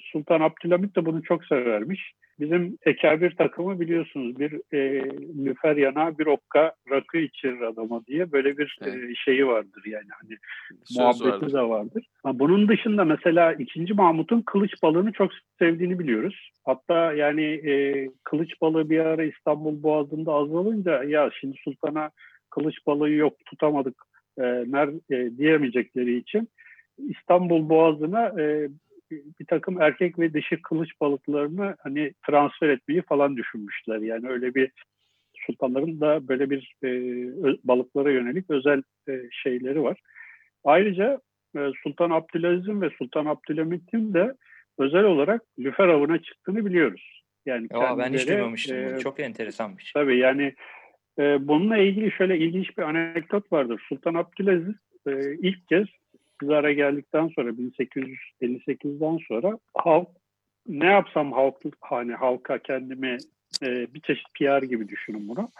Sultan 0.00 0.40
Abdülhamit 0.40 0.96
de 0.96 1.06
bunu 1.06 1.22
çok 1.22 1.44
severmiş. 1.44 2.12
Bizim 2.40 2.78
ekabir 2.86 3.36
takımı 3.36 3.80
biliyorsunuz 3.80 4.38
bir 4.38 4.74
e, 4.76 5.04
lüfer 5.44 5.76
yana 5.76 6.18
bir 6.18 6.26
okka 6.26 6.72
rakı 6.90 7.18
içirir 7.18 7.60
adama 7.60 8.06
diye 8.06 8.32
böyle 8.32 8.58
bir 8.58 8.78
e, 8.82 8.90
evet. 8.90 9.10
e, 9.10 9.14
şeyi 9.14 9.46
vardır 9.46 9.82
yani 9.86 10.08
hani 10.20 10.38
Söz 10.84 10.96
muhabbeti 10.96 11.28
vardır. 11.28 11.52
de 11.52 11.60
vardır. 11.60 12.06
Ama 12.24 12.38
bunun 12.38 12.68
dışında 12.68 13.04
mesela 13.04 13.52
2. 13.52 13.94
Mahmut'un 13.94 14.42
kılıç 14.42 14.82
balığını 14.82 15.12
çok 15.12 15.30
sevdiğini 15.58 15.98
biliyoruz. 15.98 16.50
Hatta 16.64 17.12
yani 17.12 17.44
e, 17.44 18.06
kılıç 18.24 18.60
balığı 18.60 18.90
bir 18.90 18.98
ara 18.98 19.24
İstanbul 19.24 19.82
Boğazı'nda 19.82 20.32
azalınca 20.32 21.04
ya 21.04 21.30
şimdi 21.40 21.56
sultana 21.64 22.10
kılıç 22.50 22.76
balığı 22.86 23.10
yok 23.10 23.34
tutamadık 23.46 23.94
e, 24.38 24.42
ner, 24.44 24.88
e, 25.10 25.36
diyemeyecekleri 25.36 26.16
için 26.16 26.48
İstanbul 26.98 27.68
Boğazı'na 27.68 28.42
e, 28.42 28.68
takım 29.50 29.82
erkek 29.82 30.18
ve 30.18 30.34
dişi 30.34 30.62
kılıç 30.62 30.90
balıklarını 31.00 31.76
hani 31.82 32.12
transfer 32.26 32.68
etmeyi 32.68 33.02
falan 33.02 33.36
düşünmüşler. 33.36 33.98
Yani 33.98 34.28
öyle 34.28 34.54
bir 34.54 34.70
sultanların 35.46 36.00
da 36.00 36.28
böyle 36.28 36.50
bir 36.50 36.74
e, 36.84 36.88
balıklara 37.64 38.10
yönelik 38.10 38.50
özel 38.50 38.82
e, 39.08 39.12
şeyleri 39.30 39.82
var. 39.82 40.00
Ayrıca 40.64 41.20
e, 41.56 41.60
Sultan 41.82 42.10
Abdülaziz'in 42.10 42.80
ve 42.80 42.90
Sultan 42.98 43.26
Abdülhamit'in 43.26 44.14
de 44.14 44.34
özel 44.78 45.04
olarak 45.04 45.42
lüfer 45.58 45.88
avına 45.88 46.22
çıktığını 46.22 46.66
biliyoruz. 46.66 47.22
Yani 47.46 47.66
Aa, 47.72 47.98
ben 47.98 48.12
hiç 48.12 48.28
duymamıştım. 48.28 48.76
E, 48.76 48.98
Çok 48.98 49.20
enteresanmış. 49.20 49.92
Tabii 49.92 50.18
yani 50.18 50.54
e, 51.18 51.48
bununla 51.48 51.76
ilgili 51.76 52.12
şöyle 52.12 52.38
ilginç 52.38 52.78
bir 52.78 52.82
anekdot 52.82 53.52
vardır. 53.52 53.82
Sultan 53.88 54.14
Abdülaziz 54.14 54.74
e, 55.06 55.34
ilk 55.34 55.68
kez 55.68 55.86
iktidara 56.40 56.72
geldikten 56.72 57.28
sonra 57.28 57.50
1858'den 57.50 59.18
sonra 59.28 59.58
halk 59.74 60.08
ne 60.68 60.86
yapsam 60.86 61.32
halk 61.32 61.56
hani 61.80 62.12
halka 62.14 62.58
kendimi 62.58 63.18
e, 63.62 63.94
bir 63.94 64.00
çeşit 64.00 64.26
PR 64.34 64.62
gibi 64.62 64.88
düşünün 64.88 65.28
bunu. 65.28 65.50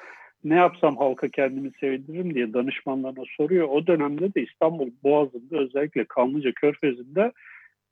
Ne 0.45 0.55
yapsam 0.55 0.97
halka 0.97 1.29
kendimi 1.29 1.71
sevdiririm 1.81 2.35
diye 2.35 2.53
danışmanlarına 2.53 3.25
soruyor. 3.37 3.69
O 3.69 3.87
dönemde 3.87 4.35
de 4.35 4.43
İstanbul 4.43 4.91
Boğazı'nda 5.03 5.59
özellikle 5.59 6.05
Kanlıca 6.05 6.53
Körfezi'nde 6.53 7.33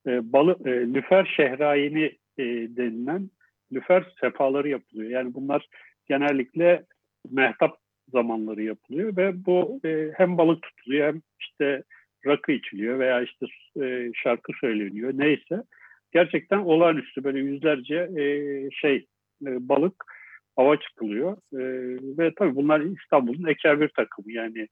e, 0.07 0.33
balı, 0.33 0.57
e, 0.65 0.71
lüfer 0.71 1.35
şehrayini 1.37 2.05
e, 2.39 2.45
denilen 2.77 3.31
lüfer 3.73 4.05
sefaları 4.21 4.69
yapılıyor. 4.69 5.11
Yani 5.11 5.35
bunlar 5.35 5.69
genellikle 6.07 6.85
mehtap 7.31 7.77
zamanları 8.13 8.63
yapılıyor 8.63 9.17
ve 9.17 9.47
bu 9.47 9.81
e, 9.85 10.11
hem 10.17 10.39
balık 10.39 10.63
tutuluyor 10.63 11.07
hem 11.07 11.23
işte 11.41 11.83
rakı 12.27 12.53
içiliyor 12.53 12.99
veya 12.99 13.23
işte 13.23 13.47
e, 13.83 14.11
şarkı 14.15 14.53
söyleniyor 14.61 15.13
neyse. 15.15 15.63
Gerçekten 16.13 16.59
olağanüstü 16.59 17.25
böyle 17.25 17.39
yüzlerce 17.39 17.95
e, 17.97 18.25
şey 18.71 18.97
e, 19.47 19.69
balık 19.69 20.05
ava 20.57 20.77
çıkılıyor. 20.77 21.33
E, 21.33 21.63
ve 22.19 22.33
tabii 22.37 22.57
bunlar 22.57 22.81
İstanbul'un 22.81 23.49
ekabir 23.49 23.89
takımı 23.89 24.33
yani 24.33 24.69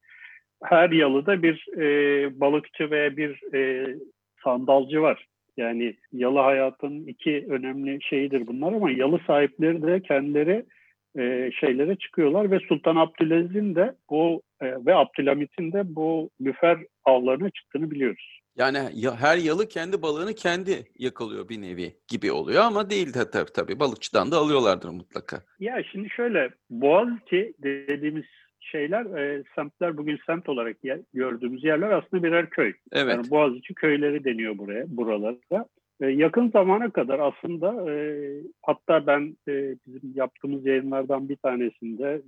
her 0.65 0.91
yalıda 0.91 1.43
bir 1.43 1.67
e, 1.79 2.41
balıkçı 2.41 2.91
veya 2.91 3.17
bir 3.17 3.55
e, 3.55 3.87
sandalcı 4.45 5.03
var. 5.03 5.26
Yani 5.57 5.97
yalı 6.12 6.38
hayatın 6.38 7.07
iki 7.07 7.47
önemli 7.49 7.99
şeyidir 8.03 8.47
bunlar 8.47 8.73
ama 8.73 8.91
yalı 8.91 9.21
sahipleri 9.26 9.83
de 9.83 10.03
kendileri 10.03 10.65
e, 11.18 11.50
şeylere 11.61 11.96
çıkıyorlar 11.96 12.50
ve 12.50 12.58
Sultan 12.68 12.96
Abdülaziz'in 12.96 13.75
de 13.75 13.94
bu 14.11 14.42
e, 14.61 14.66
ve 14.87 14.94
Abdülhamit'in 14.94 15.73
de 15.73 15.96
bu 15.96 16.30
lüfer 16.40 16.78
avlarına 17.04 17.50
çıktığını 17.50 17.90
biliyoruz. 17.90 18.40
Yani 18.56 18.78
ya, 18.94 19.16
her 19.16 19.37
yalı 19.37 19.68
kendi 19.68 20.02
balığını 20.02 20.35
kendi 20.35 20.85
yakalıyor 20.99 21.49
bir 21.49 21.62
nevi 21.62 21.96
gibi 22.08 22.32
oluyor 22.32 22.62
ama 22.62 22.90
değil 22.90 23.14
de 23.14 23.30
tabii 23.30 23.52
tabii 23.52 23.80
balıkçıdan 23.80 24.30
da 24.30 24.37
alıyorlardır 24.37 24.88
mutlaka. 24.88 25.42
Ya 25.61 25.82
şimdi 25.92 26.11
şöyle 26.11 26.50
Boğaziçi 26.70 27.54
dediğimiz 27.62 28.25
şeyler 28.61 29.18
e, 29.18 29.44
semtler 29.54 29.96
bugün 29.96 30.18
semt 30.26 30.49
olarak 30.49 30.85
yer, 30.85 31.00
gördüğümüz 31.14 31.64
yerler 31.64 31.90
aslında 31.90 32.23
birer 32.23 32.50
köy. 32.50 32.73
Evet. 32.92 33.14
Yani 33.14 33.30
Boğaziçi 33.30 33.75
köyleri 33.75 34.25
deniyor 34.25 34.58
buraya 34.58 34.85
buralara. 34.88 35.66
E, 36.00 36.07
yakın 36.07 36.50
zamana 36.50 36.91
kadar 36.91 37.19
aslında 37.19 37.93
e, 37.93 37.97
hatta 38.62 39.07
ben 39.07 39.37
e, 39.49 39.76
bizim 39.87 40.12
yaptığımız 40.15 40.67
yayınlardan 40.67 41.29
bir 41.29 41.37
tanesinde 41.37 42.23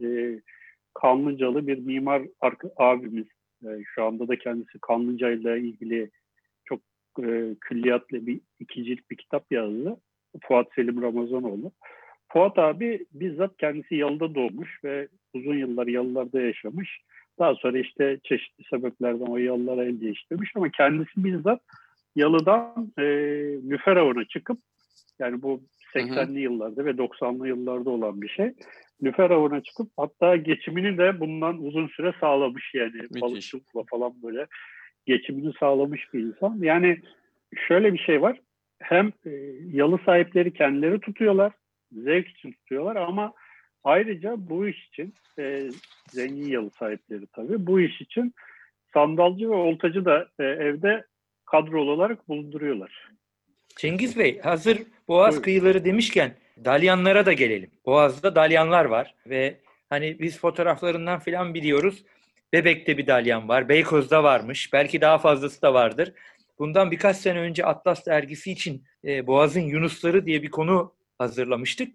Kanlıcalı 0.95 1.67
bir 1.67 1.79
mimar 1.79 2.23
abimiz 2.77 3.27
şu 3.95 4.05
anda 4.05 4.29
da 4.29 4.39
kendisi 4.39 4.79
Kanlıca 4.81 5.31
ile 5.31 5.61
ilgili 5.61 6.11
çok 6.65 6.81
e, 7.23 7.55
külliyatlı 7.61 8.27
bir 8.27 8.41
iki 8.61 8.85
cilt 8.85 9.11
bir 9.11 9.17
kitap 9.17 9.53
yazdı. 9.53 9.97
Fuat 10.43 10.67
Selim 10.75 11.03
Ramazanoğlu. 11.03 11.73
Fuat 12.29 12.59
abi 12.59 13.07
bizzat 13.13 13.57
kendisi 13.57 13.95
Yalı'da 13.95 14.35
doğmuş 14.35 14.85
ve 14.85 15.09
uzun 15.35 15.55
yıllar 15.55 15.87
Yalılarda 15.87 16.41
yaşamış. 16.41 17.01
Daha 17.39 17.55
sonra 17.55 17.79
işte 17.79 18.19
çeşitli 18.25 18.65
sebeplerden 18.71 19.27
o 19.27 19.37
Yalılara 19.37 19.85
el 19.85 20.01
değiştirmiş 20.01 20.53
ama 20.57 20.71
kendisi 20.71 21.25
bizzat 21.25 21.61
Yalı'dan 22.17 22.93
e, 22.99 23.03
lüfer 23.71 23.97
avına 23.97 24.25
çıkıp 24.25 24.59
yani 25.19 25.43
bu 25.43 25.61
80'li 25.95 26.41
yıllarda 26.41 26.85
ve 26.85 26.91
90'lı 26.91 27.49
yıllarda 27.49 27.91
olan 27.91 28.23
bir 28.23 28.29
şey. 28.29 28.53
Lüfer 29.03 29.31
avına 29.31 29.63
çıkıp 29.63 29.89
hatta 29.97 30.37
geçimini 30.37 30.99
de 30.99 31.21
bundan 31.21 31.65
uzun 31.65 31.89
süre 31.89 32.13
sağlamış 32.21 32.75
yani 32.75 32.93
balıkçılıkla 33.21 33.83
falan 33.91 34.13
böyle 34.23 34.47
geçimini 35.07 35.53
sağlamış 35.61 36.15
bir 36.15 36.21
insan. 36.21 36.59
Yani 36.61 36.99
şöyle 37.69 37.93
bir 37.93 37.99
şey 37.99 38.23
var. 38.23 38.41
Hem 38.79 39.13
e, 39.27 39.31
yalı 39.73 39.99
sahipleri 40.07 40.53
kendileri 40.53 41.01
tutuyorlar, 41.01 41.53
zevk 41.93 42.29
için 42.29 42.53
tutuyorlar 42.53 42.97
ama 42.97 43.33
ayrıca 43.85 44.35
bu 44.39 44.69
iş 44.69 44.89
için 44.89 45.15
e, 45.39 45.71
zengin 46.07 46.49
yalı 46.49 46.71
sahipleri 46.71 47.27
tabii 47.27 47.67
bu 47.67 47.81
iş 47.81 48.01
için 48.01 48.35
sandalcı 48.95 49.51
ve 49.51 49.55
oltacı 49.55 50.05
da 50.05 50.29
e, 50.41 50.45
evde 50.45 51.05
kadrolu 51.51 51.91
olarak 51.91 52.29
bulunduruyorlar. 52.29 53.09
Cengiz 53.77 54.19
Bey 54.19 54.41
hazır 54.41 54.79
Boğaz 55.09 55.31
Buyurun. 55.31 55.43
kıyıları 55.43 55.85
demişken 55.85 56.35
dalyanlara 56.65 57.27
da 57.27 57.33
gelelim. 57.33 57.71
Boğaz'da 57.87 58.35
dalyanlar 58.35 58.85
var 58.85 59.15
ve 59.27 59.61
hani 59.91 60.19
biz 60.21 60.39
fotoğraflarından 60.39 61.19
falan 61.19 61.55
biliyoruz. 61.55 62.05
Bebek'te 62.53 62.99
bir 62.99 63.07
dalyan 63.07 63.49
var, 63.49 63.69
Beykoz'da 63.69 64.25
varmış, 64.25 64.73
belki 64.73 65.01
daha 65.01 65.19
fazlası 65.19 65.63
da 65.63 65.75
vardır. 65.75 66.13
Bundan 66.59 66.91
birkaç 66.91 67.17
sene 67.17 67.39
önce 67.39 67.65
Atlas 67.65 68.07
dergisi 68.07 68.53
için 68.53 68.85
e, 69.05 69.27
Boğaz'ın 69.27 69.61
Yunusları 69.61 70.27
diye 70.27 70.43
bir 70.43 70.51
konu 70.51 70.95
hazırlamıştık. 71.19 71.95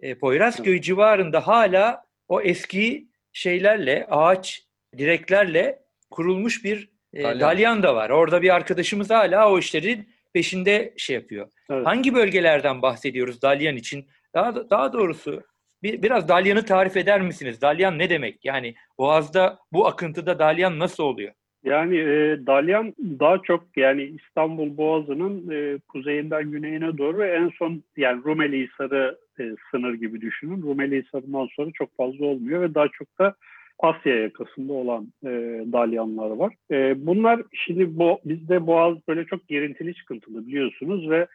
E, 0.00 0.18
Poyrazköy 0.18 0.80
civarında 0.80 1.46
hala 1.46 2.04
o 2.28 2.40
eski 2.40 3.08
şeylerle, 3.32 4.06
ağaç 4.10 4.66
direklerle 4.98 5.82
kurulmuş 6.10 6.64
bir 6.64 6.95
dalyan. 7.14 7.40
dalyan 7.40 7.82
da 7.82 7.94
var. 7.94 8.10
Orada 8.10 8.42
bir 8.42 8.54
arkadaşımız 8.54 9.10
hala 9.10 9.52
o 9.52 9.58
işlerin 9.58 10.08
peşinde 10.34 10.94
şey 10.96 11.16
yapıyor. 11.16 11.48
Evet. 11.70 11.86
Hangi 11.86 12.14
bölgelerden 12.14 12.82
bahsediyoruz 12.82 13.42
dalyan 13.42 13.76
için? 13.76 14.06
Daha 14.34 14.70
daha 14.70 14.92
doğrusu 14.92 15.42
bir, 15.82 16.02
biraz 16.02 16.28
dalyanı 16.28 16.64
tarif 16.64 16.96
eder 16.96 17.20
misiniz? 17.20 17.60
Dalyan 17.60 17.98
ne 17.98 18.10
demek? 18.10 18.44
Yani 18.44 18.74
Boğaz'da 18.98 19.58
bu 19.72 19.86
akıntıda 19.86 20.38
dalyan 20.38 20.78
nasıl 20.78 21.04
oluyor? 21.04 21.32
Yani 21.64 21.96
e, 21.96 22.46
dalyan 22.46 22.94
daha 23.00 23.38
çok 23.42 23.64
yani 23.76 24.02
İstanbul 24.02 24.76
Boğazı'nın 24.76 25.50
e, 25.50 25.78
kuzeyinden 25.88 26.50
güneyine 26.50 26.98
doğru 26.98 27.24
en 27.24 27.48
son 27.58 27.82
yani 27.96 28.24
Rumeli 28.24 28.68
Hisarı 28.68 29.18
e, 29.40 29.42
sınır 29.70 29.94
gibi 29.94 30.20
düşünün. 30.20 30.62
Rumeli 30.62 31.02
Hisarı'ndan 31.02 31.48
sonra 31.56 31.70
çok 31.74 31.96
fazla 31.96 32.24
olmuyor 32.24 32.60
ve 32.60 32.74
daha 32.74 32.88
çok 32.88 33.18
da 33.18 33.34
Asya 33.78 34.14
yakasında 34.14 34.72
olan 34.72 35.12
e, 35.24 35.30
dalyanlar 35.72 36.30
var. 36.30 36.54
E, 36.70 37.06
bunlar 37.06 37.42
şimdi 37.52 37.98
bo, 37.98 38.18
bizde 38.24 38.66
boğaz 38.66 38.96
böyle 39.08 39.24
çok 39.24 39.48
girintili 39.48 39.94
çıkıntılı 39.94 40.46
biliyorsunuz 40.46 41.10
ve 41.10 41.26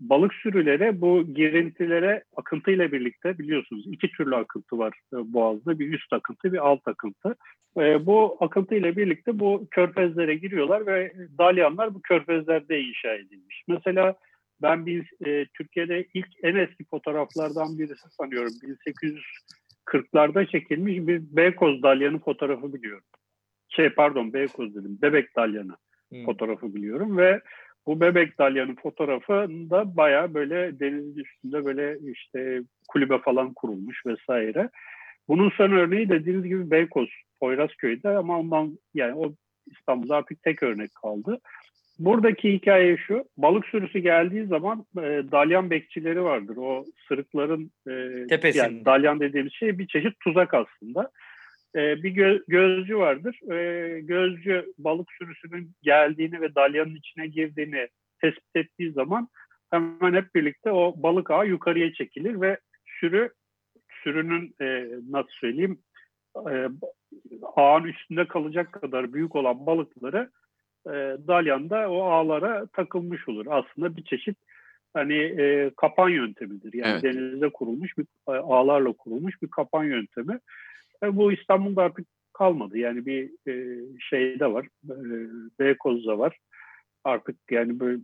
balık 0.00 0.34
sürüleri 0.34 1.00
bu 1.00 1.34
girintilere 1.34 2.24
akıntıyla 2.36 2.92
birlikte 2.92 3.38
biliyorsunuz 3.38 3.86
iki 3.86 4.10
türlü 4.10 4.36
akıntı 4.36 4.78
var 4.78 5.00
e, 5.14 5.16
boğazda. 5.32 5.78
Bir 5.78 5.92
üst 5.92 6.12
akıntı 6.12 6.52
bir 6.52 6.68
alt 6.68 6.88
akıntı. 6.88 7.36
E, 7.76 8.06
bu 8.06 8.36
akıntıyla 8.40 8.96
birlikte 8.96 9.38
bu 9.38 9.66
körfezlere 9.70 10.34
giriyorlar 10.34 10.86
ve 10.86 11.12
dalyanlar 11.38 11.94
bu 11.94 12.02
körfezlerde 12.02 12.80
inşa 12.80 13.14
edilmiş. 13.14 13.64
Mesela 13.68 14.14
ben 14.62 14.86
bir, 14.86 15.26
e, 15.26 15.46
Türkiye'de 15.54 16.06
ilk 16.14 16.28
en 16.42 16.56
eski 16.56 16.84
fotoğraflardan 16.84 17.78
birisi 17.78 18.08
sanıyorum 18.10 18.52
1840'larda 19.92 20.50
çekilmiş 20.50 20.96
bir 20.96 21.22
Beykoz 21.36 21.82
dalyanı 21.82 22.18
fotoğrafı 22.18 22.74
biliyorum. 22.74 23.04
Şey 23.68 23.90
pardon 23.90 24.32
Beykoz 24.32 24.74
dedim 24.74 24.98
Bebek 25.02 25.36
dalyanı 25.36 25.76
hmm. 26.10 26.24
fotoğrafı 26.24 26.74
biliyorum 26.74 27.18
ve 27.18 27.40
bu 27.86 28.00
bebek 28.00 28.38
dalyanın 28.38 28.74
fotoğrafında 28.74 29.96
baya 29.96 30.34
böyle 30.34 30.80
denizin 30.80 31.16
üstünde 31.16 31.64
böyle 31.64 31.98
işte 32.12 32.62
kulübe 32.88 33.18
falan 33.18 33.52
kurulmuş 33.54 34.06
vesaire. 34.06 34.70
Bunun 35.28 35.50
son 35.50 35.70
örneği 35.70 36.08
dediğiniz 36.08 36.44
gibi 36.44 36.70
Beykoz, 36.70 37.08
Poyrazköy'de 37.40 38.08
ama 38.08 38.38
ondan 38.38 38.78
yani 38.94 39.14
o 39.14 39.34
İstanbul'da 39.66 40.16
artık 40.16 40.42
tek 40.42 40.62
örnek 40.62 40.94
kaldı. 40.94 41.38
Buradaki 41.98 42.52
hikaye 42.52 42.96
şu, 42.96 43.24
balık 43.36 43.66
sürüsü 43.66 43.98
geldiği 43.98 44.46
zaman 44.46 44.86
e, 44.96 45.02
dalyan 45.32 45.70
bekçileri 45.70 46.22
vardır. 46.22 46.56
O 46.56 46.84
sırıkların 47.08 47.70
e, 47.88 48.26
Tepesinde. 48.26 48.62
yani 48.62 48.84
dalyan 48.84 49.20
dediğimiz 49.20 49.52
şey 49.52 49.78
bir 49.78 49.86
çeşit 49.86 50.20
tuzak 50.20 50.54
aslında. 50.54 51.10
E, 51.76 52.02
bir 52.02 52.14
gö- 52.14 52.44
gözcü 52.48 52.96
vardır. 52.98 53.52
E, 53.52 54.00
gözcü 54.00 54.66
balık 54.78 55.12
sürüsünün 55.12 55.72
geldiğini 55.82 56.40
ve 56.40 56.54
dalyanın 56.54 56.94
içine 56.94 57.26
girdiğini 57.26 57.88
tespit 58.20 58.56
ettiği 58.56 58.92
zaman 58.92 59.28
hemen 59.70 60.14
hep 60.14 60.34
birlikte 60.34 60.72
o 60.72 60.94
balık 60.96 61.30
ağı 61.30 61.46
yukarıya 61.46 61.92
çekilir 61.92 62.40
ve 62.40 62.58
sürü 63.00 63.30
sürünün 64.02 64.54
e, 64.60 64.88
nasıl 65.10 65.30
söyleyeyim 65.30 65.78
e, 66.50 66.68
ağın 67.56 67.84
üstünde 67.84 68.28
kalacak 68.28 68.72
kadar 68.72 69.12
büyük 69.12 69.36
olan 69.36 69.66
balıkları 69.66 70.30
e, 70.86 71.16
dalyanda 71.28 71.90
o 71.90 72.02
ağlara 72.02 72.66
takılmış 72.66 73.28
olur. 73.28 73.46
Aslında 73.50 73.96
bir 73.96 74.04
çeşit 74.04 74.38
hani 74.94 75.16
e, 75.16 75.70
kapan 75.76 76.08
yöntemidir. 76.08 76.72
Yani 76.72 76.92
evet. 76.92 77.02
denizde 77.02 77.48
kurulmuş 77.48 77.98
bir 77.98 78.06
ağlarla 78.26 78.92
kurulmuş 78.92 79.42
bir 79.42 79.48
kapan 79.48 79.84
yöntemi. 79.84 80.38
E, 81.02 81.16
bu 81.16 81.32
İstanbul'da 81.32 81.82
artık 81.82 82.06
kalmadı. 82.32 82.78
Yani 82.78 83.06
bir 83.06 83.30
e, 83.48 83.78
şeyde 84.10 84.52
var, 84.52 84.66
e, 84.84 84.96
Beykoz'da 85.58 86.18
var. 86.18 86.38
Artık 87.04 87.36
yani 87.50 87.80
böyle 87.80 87.96
e, 87.96 88.00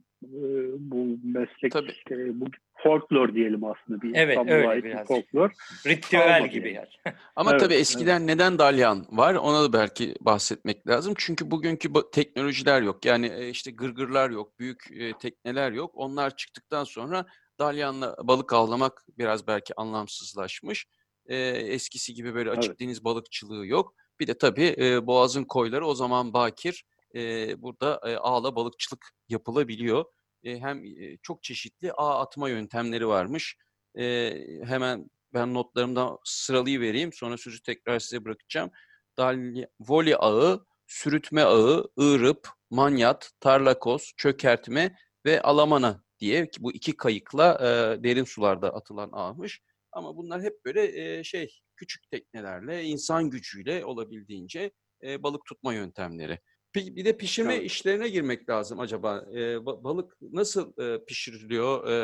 bu 0.78 1.18
meslek, 1.24 1.72
Tabii. 1.72 1.92
E, 2.10 2.40
bu 2.40 2.46
folklor 2.82 3.34
diyelim 3.34 3.64
aslında 3.64 4.02
bir 4.02 4.14
evet, 4.14 4.38
İstanbul'a 4.38 4.68
ait 4.68 4.84
bir 4.84 5.04
folklor. 5.04 5.50
Ritüel 5.86 6.50
gibi 6.50 6.72
yani. 6.72 6.88
Ama 7.36 7.50
evet, 7.50 7.60
tabii 7.60 7.74
eskiden 7.74 8.18
evet. 8.18 8.28
neden 8.28 8.58
dalyan 8.58 9.06
var 9.10 9.34
ona 9.34 9.62
da 9.62 9.72
belki 9.72 10.14
bahsetmek 10.20 10.88
lazım. 10.88 11.14
Çünkü 11.16 11.50
bugünkü 11.50 11.88
teknolojiler 12.12 12.82
yok. 12.82 13.04
Yani 13.04 13.26
e, 13.26 13.48
işte 13.48 13.70
gırgırlar 13.70 14.30
yok, 14.30 14.58
büyük 14.58 14.90
e, 14.92 15.12
tekneler 15.18 15.72
yok. 15.72 15.90
Onlar 15.94 16.36
çıktıktan 16.36 16.84
sonra 16.84 17.26
dalyanla 17.58 18.16
balık 18.22 18.52
avlamak 18.52 19.04
biraz 19.18 19.46
belki 19.46 19.74
anlamsızlaşmış. 19.76 20.86
E, 21.26 21.36
eskisi 21.48 22.14
gibi 22.14 22.34
böyle 22.34 22.50
açık 22.50 22.70
evet. 22.70 22.80
deniz 22.80 23.04
balıkçılığı 23.04 23.66
yok. 23.66 23.94
Bir 24.20 24.26
de 24.26 24.38
tabii 24.38 24.74
e, 24.78 25.06
Boğaz'ın 25.06 25.44
koyları 25.44 25.86
o 25.86 25.94
zaman 25.94 26.32
bakir. 26.32 26.84
E, 27.14 27.62
burada 27.62 28.00
e, 28.04 28.16
ağla 28.16 28.56
balıkçılık 28.56 29.10
yapılabiliyor. 29.28 30.04
E, 30.44 30.58
hem 30.58 30.84
e, 30.84 31.16
çok 31.22 31.42
çeşitli 31.42 31.92
ağ 31.92 32.20
atma 32.20 32.48
yöntemleri 32.48 33.08
varmış. 33.08 33.56
E, 33.98 34.34
hemen 34.64 35.10
ben 35.34 35.54
notlarımdan 35.54 36.18
sıralayı 36.24 36.80
vereyim. 36.80 37.12
Sonra 37.12 37.36
sözü 37.36 37.62
tekrar 37.62 37.98
size 37.98 38.24
bırakacağım. 38.24 38.70
Dalya, 39.18 39.68
voli 39.80 40.16
ağı, 40.16 40.66
sürütme 40.86 41.42
ağı, 41.42 41.88
ığrıp, 42.00 42.48
manyat, 42.70 43.30
tarlakoz, 43.40 44.12
çökertme 44.16 44.96
ve 45.26 45.42
alamana 45.42 46.04
diye 46.20 46.50
bu 46.60 46.72
iki 46.72 46.96
kayıkla 46.96 47.58
e, 47.60 48.02
derin 48.04 48.24
sularda 48.24 48.74
atılan 48.74 49.10
ağmış. 49.12 49.60
Ama 49.92 50.16
bunlar 50.16 50.42
hep 50.42 50.64
böyle 50.64 51.18
e, 51.18 51.24
şey 51.24 51.60
küçük 51.76 52.10
teknelerle, 52.10 52.84
insan 52.84 53.30
gücüyle 53.30 53.84
olabildiğince 53.84 54.70
e, 55.02 55.22
balık 55.22 55.44
tutma 55.44 55.74
yöntemleri. 55.74 56.40
Bir 56.74 57.04
de 57.04 57.16
pişirme 57.16 57.54
evet. 57.54 57.64
işlerine 57.64 58.08
girmek 58.08 58.50
lazım 58.50 58.80
acaba. 58.80 59.24
E, 59.36 59.66
balık 59.66 60.16
nasıl 60.32 60.72
e, 60.82 61.04
pişiriliyor? 61.04 61.88
E, 61.88 61.96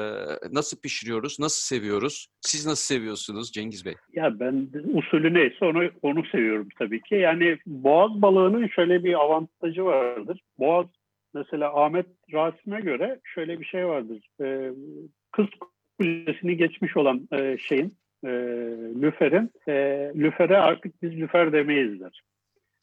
nasıl 0.53 0.81
pişiriyoruz? 0.81 1.41
Nasıl 1.41 1.77
seviyoruz? 1.77 2.29
Siz 2.41 2.67
nasıl 2.67 2.95
seviyorsunuz 2.95 3.53
Cengiz 3.53 3.85
Bey? 3.85 3.95
Ya 4.13 4.41
ben 4.41 4.69
usulü 4.95 5.35
neyse 5.35 5.65
onu 5.65 5.91
onu 6.03 6.27
seviyorum 6.27 6.69
tabii 6.79 7.03
ki. 7.03 7.15
Yani 7.15 7.59
boğaz 7.67 8.23
balığının 8.23 8.67
şöyle 8.67 9.05
bir 9.05 9.15
avantajı 9.15 9.85
vardır. 9.85 10.41
Boğaz 10.59 10.87
mesela 11.35 11.85
Ahmet 11.85 12.07
Rasim'e 12.33 12.81
göre 12.81 13.21
şöyle 13.25 13.61
bir 13.61 13.65
şey 13.65 13.87
vardır. 13.87 14.29
E, 14.41 14.71
kız 15.33 15.47
kulesini 15.99 16.57
geçmiş 16.57 16.97
olan 16.97 17.29
e, 17.33 17.59
şeyin 17.59 17.93
e, 18.25 18.29
lüferin 19.03 19.51
e, 19.69 19.73
lüfere 20.15 20.59
artık 20.59 21.03
biz 21.03 21.13
lüfer 21.13 21.53
demeyiz 21.53 22.01
der. 22.01 22.23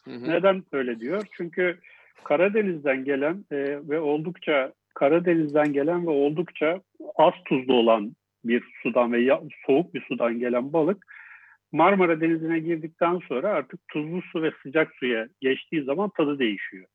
Hı 0.08 0.14
hı. 0.14 0.30
Neden 0.30 0.64
öyle 0.72 1.00
diyor? 1.00 1.24
Çünkü 1.32 1.80
Karadeniz'den 2.24 3.06
gelen 3.06 3.46
e, 3.52 3.58
ve 3.90 4.00
oldukça 4.00 4.74
Karadeniz'den 4.96 5.74
gelen 5.74 6.08
ve 6.08 6.10
oldukça 6.10 6.82
az 7.16 7.34
tuzlu 7.46 7.74
olan 7.74 8.16
bir 8.44 8.64
sudan 8.84 9.14
ve 9.14 9.22
ya, 9.22 9.42
soğuk 9.66 9.94
bir 9.94 10.02
sudan 10.02 10.40
gelen 10.40 10.74
balık 10.74 11.06
Marmara 11.72 12.22
Denizi'ne 12.22 12.60
girdikten 12.60 13.20
sonra 13.28 13.50
artık 13.50 13.88
tuzlu 13.88 14.22
su 14.22 14.44
ve 14.44 14.52
sıcak 14.64 14.96
suya 14.96 15.28
geçtiği 15.42 15.84
zaman 15.84 16.12
tadı 16.18 16.40
değişiyor. 16.40 16.86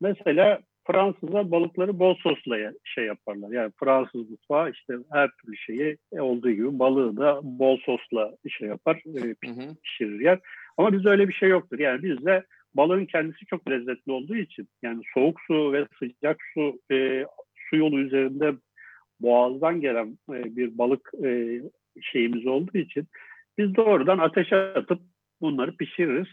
Mesela 0.00 0.60
Fransızlar 0.86 1.50
balıkları 1.50 1.98
bol 1.98 2.14
sosla 2.14 2.56
şey 2.84 3.04
yaparlar. 3.04 3.50
Yani 3.50 3.72
Fransız 3.80 4.30
mutfağı 4.30 4.70
işte 4.70 4.94
her 5.12 5.30
türlü 5.30 5.56
şeyi 5.56 5.98
olduğu 6.10 6.50
gibi 6.50 6.78
balığı 6.78 7.16
da 7.16 7.40
bol 7.42 7.78
sosla 7.78 8.36
şey 8.48 8.68
yapar, 8.68 8.96
e, 8.96 9.34
pişirir 9.82 10.20
yer. 10.20 10.38
Ama 10.76 10.92
bizde 10.92 11.08
öyle 11.08 11.28
bir 11.28 11.32
şey 11.32 11.48
yoktur. 11.48 11.78
Yani 11.78 12.02
bizde 12.02 12.44
balığın 12.74 13.06
kendisi 13.06 13.46
çok 13.46 13.70
lezzetli 13.70 14.12
olduğu 14.12 14.36
için 14.36 14.68
yani 14.82 15.02
soğuk 15.14 15.40
su 15.40 15.72
ve 15.72 15.86
sıcak 15.98 16.36
su 16.54 16.80
e, 16.92 17.26
su 17.70 17.76
yolu 17.76 18.00
üzerinde 18.00 18.54
boğazdan 19.20 19.80
gelen 19.80 20.18
e, 20.30 20.56
bir 20.56 20.78
balık 20.78 21.10
e, 21.24 21.60
şeyimiz 22.00 22.46
olduğu 22.46 22.78
için 22.78 23.06
biz 23.58 23.76
doğrudan 23.76 24.18
ateşe 24.18 24.56
atıp 24.56 25.00
bunları 25.40 25.76
pişiririz. 25.76 26.28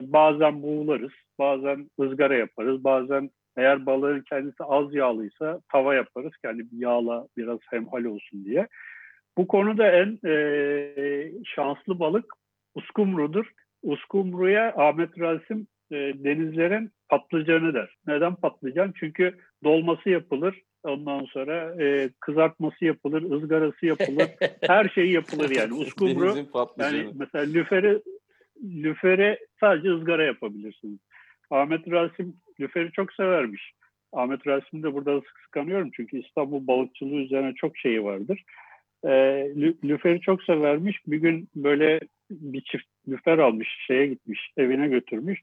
Bazen 0.00 0.62
buğularız, 0.62 1.12
bazen 1.38 1.90
ızgara 2.00 2.34
yaparız, 2.34 2.84
bazen 2.84 3.30
eğer 3.56 3.86
balığın 3.86 4.20
kendisi 4.20 4.64
az 4.64 4.94
yağlıysa 4.94 5.60
tava 5.72 5.94
yaparız 5.94 6.32
ki 6.32 6.46
hani 6.46 6.62
yağla 6.72 7.26
biraz 7.36 7.58
hemhal 7.70 8.04
olsun 8.04 8.44
diye. 8.44 8.68
Bu 9.38 9.48
konuda 9.48 9.90
en 9.90 10.18
e, 10.28 11.32
şanslı 11.44 11.98
balık 12.00 12.32
uskumrudur. 12.74 13.52
Uskumruya 13.82 14.74
Ahmet 14.76 15.18
Rasim 15.18 15.66
e, 15.90 15.96
denizlerin 15.96 16.90
patlıcanı 17.08 17.74
der. 17.74 17.96
Neden 18.06 18.34
patlıcan? 18.34 18.92
Çünkü 19.00 19.38
dolması 19.64 20.10
yapılır. 20.10 20.62
Ondan 20.82 21.24
sonra 21.24 21.84
e, 21.84 22.10
kızartması 22.20 22.84
yapılır, 22.84 23.22
ızgarası 23.30 23.86
yapılır. 23.86 24.28
her 24.66 24.88
şeyi 24.88 25.12
yapılır 25.12 25.50
yani. 25.50 25.74
Uskumru 25.74 26.36
yani 26.78 27.08
mesela 27.14 27.44
lüferi 27.44 28.02
lüfere 28.64 29.38
sadece 29.60 29.90
ızgara 29.90 30.24
yapabilirsiniz. 30.24 30.98
Ahmet 31.50 31.90
Rasim 31.90 32.36
lüferi 32.60 32.92
çok 32.92 33.12
severmiş. 33.12 33.72
Ahmet 34.12 34.46
Rasim'i 34.46 34.82
de 34.82 34.94
burada 34.94 35.20
sık 35.20 35.40
sık 35.44 35.56
anıyorum 35.56 35.90
çünkü 35.96 36.20
İstanbul 36.20 36.66
balıkçılığı 36.66 37.16
üzerine 37.16 37.54
çok 37.54 37.76
şeyi 37.76 38.04
vardır. 38.04 38.44
E, 39.04 39.10
lüferi 39.84 40.20
çok 40.20 40.42
severmiş. 40.42 40.96
Bir 41.06 41.16
gün 41.16 41.48
böyle 41.56 42.00
bir 42.30 42.60
çift 42.60 42.86
lüfer 43.08 43.38
almış, 43.38 43.68
şeye 43.86 44.06
gitmiş, 44.06 44.50
evine 44.56 44.88
götürmüş. 44.88 45.40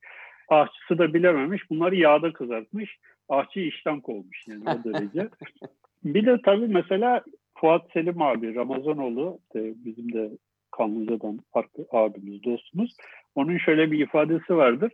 Ahçısı 0.49 0.97
da 0.97 1.13
bilememiş. 1.13 1.69
Bunları 1.69 1.95
yağda 1.95 2.33
kızartmış. 2.33 2.97
Ahçı 3.29 3.59
işten 3.59 4.01
kovmuş 4.01 4.47
yani 4.47 4.63
o 4.63 4.83
derece. 4.83 5.29
Bir 6.03 6.25
de 6.25 6.41
tabii 6.45 6.67
mesela 6.67 7.23
Fuat 7.57 7.91
Selim 7.91 8.21
abi, 8.21 8.55
Ramazanoğlu, 8.55 9.39
bizim 9.55 10.13
de 10.13 10.29
Kanlıca'dan 10.71 11.39
farklı 11.53 11.85
abimiz, 11.91 12.43
dostumuz. 12.43 12.97
Onun 13.35 13.57
şöyle 13.57 13.91
bir 13.91 13.99
ifadesi 13.99 14.55
vardır. 14.55 14.91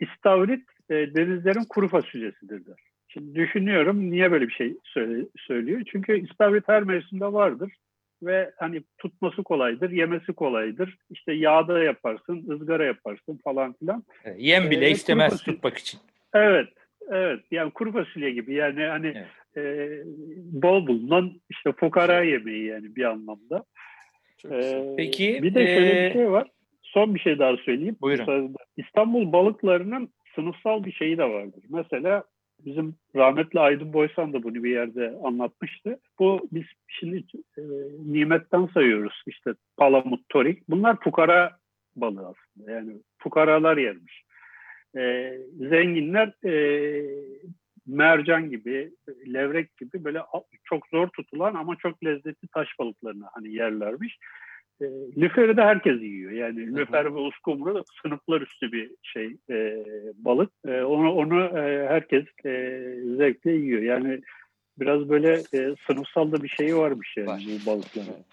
İstavrit 0.00 0.64
e, 0.90 0.94
denizlerin 0.94 1.64
kuru 1.68 1.88
fasulyesidir 1.88 2.66
der. 2.66 2.76
Şimdi 3.08 3.34
düşünüyorum 3.34 4.10
niye 4.10 4.32
böyle 4.32 4.48
bir 4.48 4.52
şey 4.52 4.76
söyle, 4.84 5.26
söylüyor. 5.36 5.82
Çünkü 5.92 6.20
istavrit 6.20 6.68
her 6.68 6.82
mevsimde 6.82 7.32
vardır 7.32 7.72
ve 8.22 8.50
hani 8.56 8.82
tutması 8.98 9.42
kolaydır, 9.42 9.90
yemesi 9.90 10.32
kolaydır. 10.32 10.96
İşte 11.10 11.32
yağda 11.32 11.82
yaparsın, 11.82 12.50
ızgara 12.50 12.84
yaparsın 12.84 13.40
falan 13.44 13.72
filan. 13.72 14.04
Yem 14.36 14.70
bile 14.70 14.86
ee, 14.86 14.90
istemez 14.90 15.42
tutmak 15.42 15.78
için. 15.78 16.00
Evet, 16.34 16.68
evet. 17.10 17.40
Yani 17.50 17.70
kuru 17.70 17.92
fasulye 17.92 18.30
gibi 18.30 18.54
yani 18.54 18.82
hani 18.84 19.06
evet. 19.06 19.26
e, 19.56 20.02
bol 20.62 20.86
bulunan 20.86 21.32
işte 21.50 21.72
fukara 21.72 22.22
yemeği 22.22 22.64
yani 22.64 22.96
bir 22.96 23.04
anlamda. 23.04 23.64
Ee, 24.50 24.94
Peki. 24.96 25.42
Bir 25.42 25.54
de 25.54 25.66
şöyle 25.66 26.08
bir 26.08 26.12
şey 26.12 26.30
var. 26.30 26.48
Son 26.82 27.14
bir 27.14 27.20
şey 27.20 27.38
daha 27.38 27.56
söyleyeyim. 27.56 27.96
Buyurun. 28.00 28.54
İstanbul 28.76 29.32
balıklarının 29.32 30.08
sınıfsal 30.34 30.84
bir 30.84 30.92
şeyi 30.92 31.18
de 31.18 31.24
vardır. 31.24 31.64
Mesela 31.68 32.24
bizim 32.64 32.94
rahmetli 33.16 33.60
Aydın 33.60 33.92
Boysan 33.92 34.32
da 34.32 34.42
bunu 34.42 34.64
bir 34.64 34.70
yerde 34.70 35.18
anlatmıştı. 35.24 36.00
Bu 36.18 36.48
biz 36.52 36.64
şimdi 36.88 37.24
e, 37.58 37.62
nimetten 38.06 38.66
sayıyoruz. 38.74 39.22
İşte 39.26 39.54
palamut, 39.76 40.28
torik. 40.28 40.68
Bunlar 40.68 40.96
fukara 41.00 41.56
balığı 41.96 42.26
aslında. 42.28 42.72
Yani 42.72 42.92
fukaralar 43.18 43.76
yermiş. 43.76 44.22
E, 44.96 45.32
zenginler 45.58 46.44
e, 46.44 46.54
mercan 47.86 48.50
gibi, 48.50 48.92
levrek 49.26 49.76
gibi 49.76 50.04
böyle 50.04 50.22
çok 50.64 50.86
zor 50.86 51.08
tutulan 51.08 51.54
ama 51.54 51.76
çok 51.76 52.04
lezzetli 52.04 52.48
taş 52.48 52.68
balıklarını 52.78 53.24
hani 53.32 53.54
yerlermiş. 53.54 54.18
E, 54.80 54.86
lüferi 55.16 55.56
de 55.56 55.62
herkes 55.62 56.02
yiyor. 56.02 56.32
Yani 56.32 56.76
lüfer 56.76 57.14
ve 57.14 57.18
uskumru 57.18 57.74
da 57.74 57.82
sınıflar 58.02 58.40
üstü 58.40 58.72
bir 58.72 58.90
şey 59.02 59.36
e, 59.50 59.84
balık. 60.14 60.50
E, 60.68 60.82
onu 60.82 61.12
onu 61.12 61.58
e, 61.58 61.88
herkes 61.88 62.24
e, 62.44 62.80
zevkle 63.16 63.52
yiyor. 63.52 63.82
Yani 63.82 64.20
biraz 64.78 65.08
böyle 65.08 65.32
e, 65.32 65.74
sınıfsal 65.86 66.32
da 66.32 66.42
bir 66.42 66.48
şey 66.48 66.76
varmış 66.76 67.14
yani 67.16 67.28
Var. 67.28 67.42
bu 67.46 67.70
balıkların. 67.70 68.24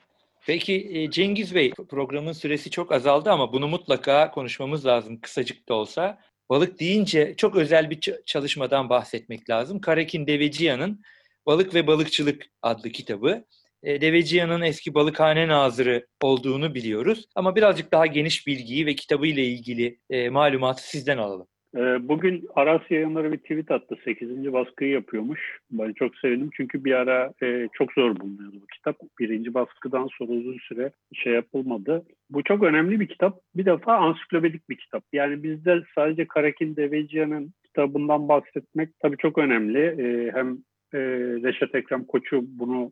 Peki 0.46 0.90
e, 0.94 1.12
Cengiz 1.12 1.56
Bey 1.56 1.74
programın 1.90 2.32
süresi 2.32 2.70
çok 2.70 2.92
azaldı 2.92 3.32
ama 3.32 3.54
bunu 3.54 3.68
mutlaka 3.68 4.32
konuşmamız 4.32 4.86
lazım 4.86 5.20
kısacık 5.22 5.70
da 5.70 5.74
olsa. 5.74 6.20
Balık 6.50 6.80
deyince 6.80 7.34
çok 7.38 7.56
özel 7.56 7.90
bir 7.90 8.00
çalışmadan 8.26 8.90
bahsetmek 8.90 9.50
lazım. 9.50 9.82
Karakin 9.82 10.28
Deveciyan'ın 10.28 11.02
Balık 11.46 11.76
ve 11.76 11.88
Balıkçılık 11.88 12.46
adlı 12.62 12.90
kitabı. 12.90 13.44
E, 13.84 14.02
Deveciyan'ın 14.02 14.62
eski 14.62 14.94
balıkhane 14.94 15.48
nazırı 15.48 16.06
olduğunu 16.22 16.76
biliyoruz. 16.76 17.26
Ama 17.36 17.56
birazcık 17.56 17.92
daha 17.92 18.06
geniş 18.06 18.48
bilgiyi 18.48 18.86
ve 18.86 18.96
kitabıyla 18.96 19.44
ilgili 19.44 20.00
e, 20.10 20.30
malumatı 20.30 20.90
sizden 20.90 21.18
alalım. 21.18 21.48
Ee, 21.76 22.08
bugün 22.08 22.48
Aras 22.56 22.82
yayınları 22.90 23.32
bir 23.32 23.38
tweet 23.38 23.72
attı. 23.72 23.96
8. 24.06 24.54
baskıyı 24.54 24.92
yapıyormuş. 24.92 25.60
Ben 25.72 25.94
çok 25.94 26.16
sevindim 26.16 26.50
çünkü 26.54 26.86
bir 26.86 26.92
ara 26.92 27.34
e, 27.44 27.68
çok 27.74 27.94
zor 27.94 28.20
bulunuyordu 28.20 28.56
bu 28.62 28.68
kitap. 28.68 28.96
Birinci 29.20 29.54
baskıdan 29.54 30.08
sonra 30.18 30.32
uzun 30.32 30.58
süre 30.58 30.92
şey 31.14 31.34
yapılmadı. 31.34 32.06
Bu 32.30 32.44
çok 32.44 32.64
önemli 32.64 33.00
bir 33.00 33.08
kitap. 33.08 33.40
Bir 33.56 33.66
defa 33.66 33.98
ansiklopedik 33.98 34.70
bir 34.70 34.78
kitap. 34.78 35.04
Yani 35.14 35.44
bizde 35.44 35.84
sadece 35.96 36.28
Karakin 36.28 36.76
Deveciyan'ın 36.76 37.54
kitabından 37.64 38.28
bahsetmek 38.28 38.90
tabii 39.00 39.18
çok 39.18 39.38
önemli. 39.38 39.80
E, 39.80 40.32
hem 40.32 40.54
e, 40.94 41.00
Reşat 41.44 41.76
Ekrem 41.76 42.06
Koçu 42.06 42.42
bunu 42.48 42.92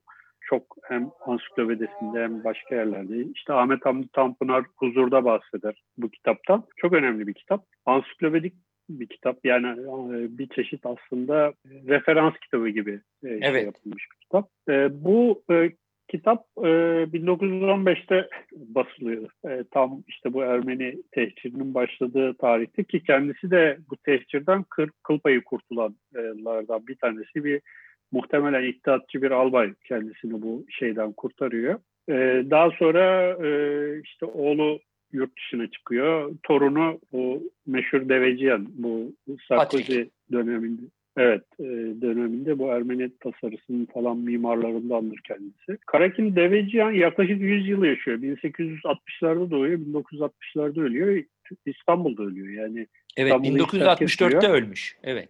çok 0.50 0.78
hem 0.84 1.10
ansiklopedisinde 1.26 2.24
hem 2.24 2.44
başka 2.44 2.76
yerlerde. 2.76 3.24
İşte 3.36 3.54
Ahmet 3.54 3.86
Hamdi 3.86 4.08
Tanpınar 4.14 4.66
Huzur'da 4.76 5.26
bahseder 5.26 5.84
bu 5.98 6.10
kitaptan. 6.10 6.64
Çok 6.78 6.94
önemli 6.94 7.28
bir 7.28 7.34
kitap. 7.34 7.66
Ansiklopedik 7.86 8.54
bir 8.90 9.08
kitap. 9.08 9.46
Yani 9.46 9.68
e, 9.68 10.38
bir 10.38 10.48
çeşit 10.48 10.86
aslında 10.86 11.54
referans 11.88 12.34
kitabı 12.44 12.70
gibi 12.70 13.02
e, 13.24 13.28
şey 13.28 13.40
evet. 13.42 13.66
yapılmış 13.66 14.08
bir 14.12 14.18
kitap. 14.20 14.50
E, 14.70 15.04
bu 15.04 15.44
kitap 16.08 16.46
1915'te 16.58 18.30
basılıyor. 18.52 19.30
Tam 19.72 20.04
işte 20.08 20.34
bu 20.34 20.44
Ermeni 20.44 20.96
tehcirinin 21.12 21.74
başladığı 21.74 22.34
tarihte 22.34 22.84
ki 22.84 23.04
kendisi 23.04 23.52
de 23.52 23.78
bu 23.90 23.98
tehcirden 23.98 24.64
kır, 24.64 24.90
kıl 25.04 25.20
payı 25.20 25.44
kurtulanlardan 25.44 26.88
bir 26.88 26.96
tanesi 26.96 27.44
bir 27.44 27.62
muhtemelen 28.16 28.64
iddiatçı 28.64 29.22
bir 29.22 29.32
albay 29.32 29.74
kendisini 29.84 30.42
bu 30.42 30.66
şeyden 30.70 31.12
kurtarıyor. 31.12 31.80
Daha 32.50 32.72
sonra 32.72 33.36
işte 34.04 34.26
oğlu 34.26 34.80
yurt 35.12 35.38
dışına 35.38 35.72
çıkıyor. 35.72 36.32
Torunu 36.44 37.00
bu 37.12 37.44
meşhur 37.68 38.10
Deveciyan 38.10 38.68
bu 38.78 39.14
Sarkozy 39.48 40.02
döneminde 40.32 40.82
Evet, 41.18 41.44
e, 41.60 41.64
döneminde 42.02 42.60
bu 42.60 42.68
Ermeni 42.68 43.10
tasarısının 43.18 43.86
falan 43.86 44.18
mimarlarındandır 44.18 45.20
kendisi. 45.28 45.78
Karakin 45.86 46.36
Deveciyan 46.36 46.92
yaklaşık 46.92 47.42
100 47.42 47.68
yıl 47.68 47.84
yaşıyor. 47.84 48.18
1860'larda 48.18 49.52
doğuyor, 49.52 49.80
1960'larda 49.80 50.82
ölüyor. 50.82 51.24
İstanbul'da 51.66 52.24
ölüyor 52.24 52.64
yani. 52.64 52.88
Evet, 53.18 53.34
1964'te 53.34 54.48
ölmüş. 54.48 54.98
Evet. 55.04 55.30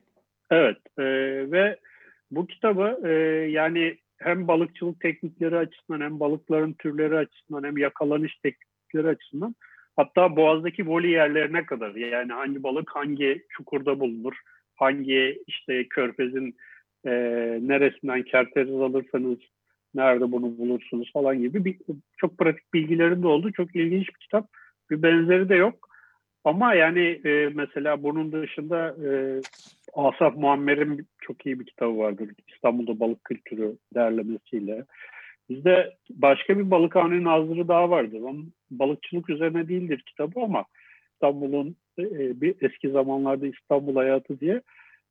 Evet 0.52 0.78
e, 0.98 1.04
ve 1.52 1.78
bu 2.32 2.48
kitabı 2.48 3.08
e, 3.08 3.12
yani 3.52 3.98
hem 4.18 4.48
balıkçılık 4.48 5.00
teknikleri 5.02 5.58
açısından 5.58 6.02
hem 6.02 6.20
balıkların 6.20 6.74
türleri 6.74 7.18
açısından 7.18 7.64
hem 7.64 7.78
yakalanış 7.78 8.36
teknikleri 8.36 9.08
açısından 9.08 9.56
Hatta 9.96 10.36
boğazdaki 10.36 10.88
voli 10.88 11.12
yerlerine 11.12 11.66
kadar 11.66 11.96
yani 11.96 12.34
hangi 12.34 12.64
balık 12.64 12.96
hangi 12.96 13.46
çukurda 13.50 14.00
bulunur, 14.00 14.34
hangi 14.76 15.44
işte 15.48 15.88
körfezin 15.88 16.56
e, 17.06 17.12
neresinden 17.62 18.24
kerteriz 18.24 18.82
alırsanız 18.82 19.38
nerede 19.96 20.32
bunu 20.32 20.58
bulursunuz 20.58 21.14
falan 21.14 21.40
gibi 21.40 21.66
bir, 21.66 21.78
çok 22.18 22.38
pratik 22.38 22.74
bilgilerin 22.74 23.24
de 23.24 23.28
oldu. 23.28 23.52
Çok 23.52 23.76
ilginç 23.76 24.08
bir 24.08 24.20
kitap. 24.20 24.50
Bir 24.92 25.04
benzeri 25.04 25.50
de 25.50 25.56
yok. 25.56 25.90
Ama 26.46 26.74
yani 26.74 27.22
e, 27.26 27.50
mesela 27.54 28.04
bunun 28.04 28.32
dışında 28.32 28.96
e, 29.08 29.42
Asaf 29.94 30.36
Muammer'in 30.36 31.08
çok 31.22 31.46
iyi 31.46 31.60
bir 31.60 31.66
kitabı 31.66 31.98
vardır. 31.98 32.30
İstanbul'da 32.56 33.00
balık 33.00 33.24
kültürü 33.24 33.78
derlemesiyle. 33.96 34.86
Bizde 35.50 35.94
başka 36.10 36.60
bir 36.60 36.72
balıkhane 36.72 37.24
nazırı 37.24 37.68
daha 37.68 37.90
vardır. 37.90 38.22
Onun 38.22 38.54
balıkçılık 38.72 39.30
üzerine 39.30 39.68
değildir 39.68 40.04
kitabı 40.06 40.40
ama 40.40 40.66
İstanbul'un 41.14 41.76
e, 42.00 42.42
bir 42.42 42.56
eski 42.62 42.90
zamanlarda 42.90 43.48
İstanbul 43.48 43.96
hayatı 43.96 44.40
diye. 44.40 44.62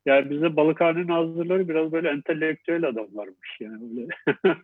Yani 0.07 0.31
bize 0.31 0.57
balıkhane 0.57 1.07
nazırları 1.07 1.69
biraz 1.69 1.93
böyle 1.93 2.09
entelektüel 2.09 2.85
adamlarmış 2.85 3.61
yani 3.61 3.79
öyle. 3.91 4.07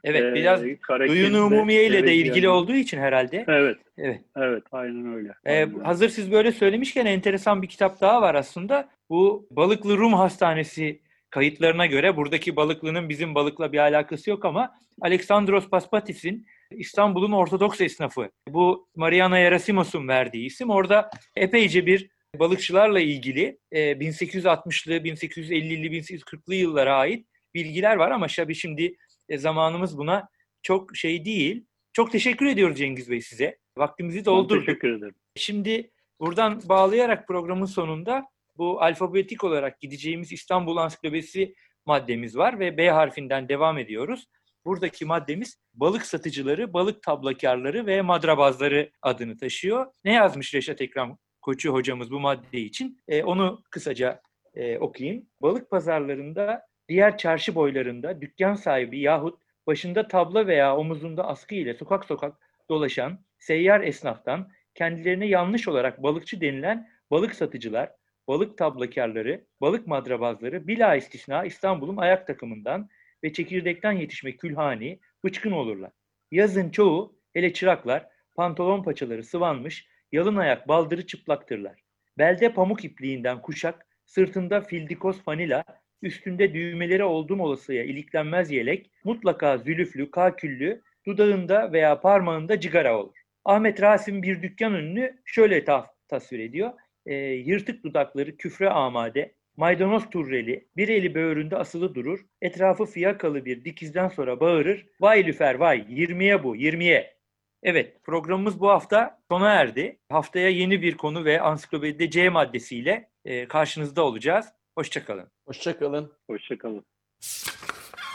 Evet 0.05 0.35
biraz 0.35 0.63
duyunu 1.09 1.47
umumiye 1.47 1.87
ile 1.87 2.07
de 2.07 2.15
ilgili 2.15 2.47
yani. 2.47 2.55
olduğu 2.55 2.75
için 2.75 2.99
herhalde. 2.99 3.45
Evet. 3.49 3.79
Evet. 3.99 4.21
Evet 4.37 4.63
aynen 4.73 5.15
öyle. 5.15 5.35
Ee, 5.45 5.53
aynen. 5.53 5.81
hazır 5.81 6.09
siz 6.09 6.33
böyle 6.33 6.53
söylemişken 6.53 7.07
enteresan 7.07 7.63
bir 7.63 7.69
kitap 7.69 8.01
daha 8.01 8.23
var 8.23 8.35
aslında. 8.35 8.89
Bu 9.11 9.49
Balıklı 9.51 9.99
Rum 9.99 10.15
Hastanesi 10.15 11.01
kayıtlarına 11.31 11.87
göre 11.87 12.17
buradaki 12.17 12.57
balıklının 12.57 13.09
bizim 13.09 13.35
balıkla 13.35 13.73
bir 13.73 13.79
alakası 13.79 14.31
yok 14.31 14.45
ama 14.45 14.75
Alexandros 15.01 15.69
Paspatis'in 15.69 16.47
İstanbul'un 16.71 17.33
Ortodoks 17.33 17.81
esnafı. 17.81 18.31
Bu 18.49 18.89
Mariana 18.97 19.39
Yerasimos'un 19.39 20.09
verdiği 20.09 20.47
isim. 20.47 20.71
Orada 20.71 21.11
epeyce 21.37 21.87
bir 21.87 22.11
balıkçılarla 22.39 23.01
ilgili 23.01 23.59
1860'lı, 23.73 24.95
1850'li, 24.95 26.01
1840'lı 26.01 26.55
yıllara 26.55 26.97
ait 26.97 27.27
bilgiler 27.55 27.97
var 27.97 28.11
ama 28.11 28.29
şabi 28.29 28.55
şimdi 28.55 28.97
e, 29.29 29.39
zamanımız 29.39 29.99
buna 29.99 30.29
çok 30.63 30.97
şey 30.97 31.25
değil. 31.25 31.65
Çok 31.93 32.13
teşekkür 32.13 32.47
ediyoruz 32.47 32.79
Cengiz 32.79 33.11
Bey 33.11 33.21
size. 33.21 33.59
Vaktimizi 33.77 34.25
doldurduk. 34.25 34.67
teşekkür 34.67 34.99
ederim. 34.99 35.15
Şimdi 35.37 35.91
buradan 36.21 36.63
bağlayarak 36.69 37.29
programın 37.29 37.67
sonunda 37.67 38.27
bu 38.57 38.83
alfabetik 38.83 39.45
olarak 39.45 39.81
gideceğimiz 39.81 40.33
İstanbul 40.33 40.77
Ansiklopedisi 40.77 41.55
maddemiz 41.87 42.37
var 42.37 42.59
ve 42.59 42.77
B 42.77 42.91
harfinden 42.91 43.49
devam 43.49 43.79
ediyoruz. 43.79 44.27
Buradaki 44.65 45.05
maddemiz 45.05 45.57
balık 45.75 46.07
satıcıları, 46.07 46.73
balık 46.73 47.03
tablakarları 47.03 47.87
ve 47.87 48.03
madrabazları 48.03 48.91
adını 49.03 49.37
taşıyor. 49.37 49.87
Ne 50.05 50.13
yazmış 50.13 50.55
Reşat 50.55 50.81
Ekrem 50.81 51.17
Koçu 51.43 51.73
hocamız 51.73 52.11
bu 52.11 52.21
madde 52.21 52.59
için? 52.61 52.99
E, 53.09 53.23
onu 53.23 53.63
kısaca 53.71 54.23
e, 54.55 54.79
okuyayım. 54.79 55.27
Balık 55.43 55.71
pazarlarında, 55.71 56.67
diğer 56.89 57.19
çarşı 57.19 57.55
boylarında 57.55 58.21
dükkan 58.21 58.55
sahibi 58.55 59.01
yahut 59.01 59.43
başında 59.67 60.09
tabla 60.09 60.47
veya 60.47 60.77
omuzunda 60.77 61.27
askı 61.27 61.55
ile 61.55 61.75
sokak 61.75 62.05
sokak 62.05 62.37
dolaşan 62.69 63.19
seyyar 63.39 63.81
esnaftan 63.81 64.49
kendilerine 64.75 65.27
yanlış 65.27 65.69
olarak 65.69 66.03
balıkçı 66.03 66.41
denilen 66.41 66.89
balık 67.11 67.35
satıcılar, 67.35 67.93
balık 68.29 68.59
tablakarları, 68.59 69.45
balık 69.61 69.87
madrabazları 69.87 70.67
bila 70.67 70.97
istisna 70.97 71.45
İstanbul'un 71.45 71.97
ayak 71.97 72.27
takımından 72.27 72.89
ve 73.25 73.33
çekirdekten 73.33 73.93
yetişme 73.93 74.37
külhani, 74.37 75.01
bıçkın 75.25 75.53
olurlar. 75.53 75.91
Yazın 76.31 76.71
çoğu, 76.71 77.17
hele 77.33 77.53
çıraklar, 77.53 78.09
pantolon 78.37 78.83
paçaları 78.83 79.25
sıvanmış, 79.25 79.89
yalın 80.13 80.37
ayak 80.37 80.69
baldırı 80.69 81.07
çıplaktırlar. 81.07 81.83
Belde 82.19 82.53
pamuk 82.53 82.85
ipliğinden 82.85 83.43
kuşak, 83.43 83.87
sırtında 84.07 84.61
fildikoz 84.61 85.23
fanila, 85.23 85.65
üstünde 86.03 86.55
düğmeleri 86.55 87.05
olduğum 87.05 87.41
olasıya 87.43 87.85
iliklenmez 87.85 88.51
yelek, 88.51 88.91
mutlaka 89.05 89.59
zülüflü, 89.59 90.11
kaküllü, 90.11 90.83
dudağında 91.07 91.73
veya 91.73 92.01
parmağında 92.01 92.61
cigara 92.61 92.99
olur. 92.99 93.17
Ahmet 93.45 93.83
Rasim 93.83 94.23
bir 94.23 94.43
dükkan 94.43 94.75
önünü 94.75 95.19
şöyle 95.25 95.65
ta- 95.65 95.87
tasvir 96.09 96.39
ediyor. 96.39 96.71
E, 97.07 97.15
yırtık 97.17 97.85
dudakları 97.85 98.37
küfre 98.37 98.71
amade, 98.71 99.35
maydanoz 99.57 100.11
turreli, 100.11 100.69
bir 100.77 100.89
eli 100.89 101.15
böğründe 101.15 101.57
asılı 101.57 101.95
durur, 101.95 102.21
etrafı 102.43 102.85
fiyakalı 102.87 103.45
bir 103.45 103.65
dikizden 103.65 104.09
sonra 104.09 104.41
bağırır, 104.41 104.87
vay 105.01 105.27
lüfer 105.27 105.55
vay, 105.55 105.85
yirmiye 105.89 106.45
bu, 106.45 106.57
yirmiye. 106.57 107.20
Evet, 107.63 108.05
programımız 108.05 108.61
bu 108.61 108.69
hafta 108.69 109.19
sona 109.31 109.49
erdi. 109.49 109.99
Haftaya 110.09 110.49
yeni 110.49 110.83
bir 110.83 110.97
konu 110.97 111.25
ve 111.25 111.41
ansiklopedide 111.41 112.11
C 112.11 112.29
maddesiyle 112.29 113.11
e, 113.25 113.49
karşınızda 113.49 114.03
olacağız. 114.03 114.47
Hoşçakalın. 114.79 115.29
Hoşçakalın. 115.47 116.13
Hoşçakalın. 116.31 116.85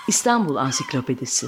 İstanbul 0.08 0.55
Ansiklopedisi 0.55 1.47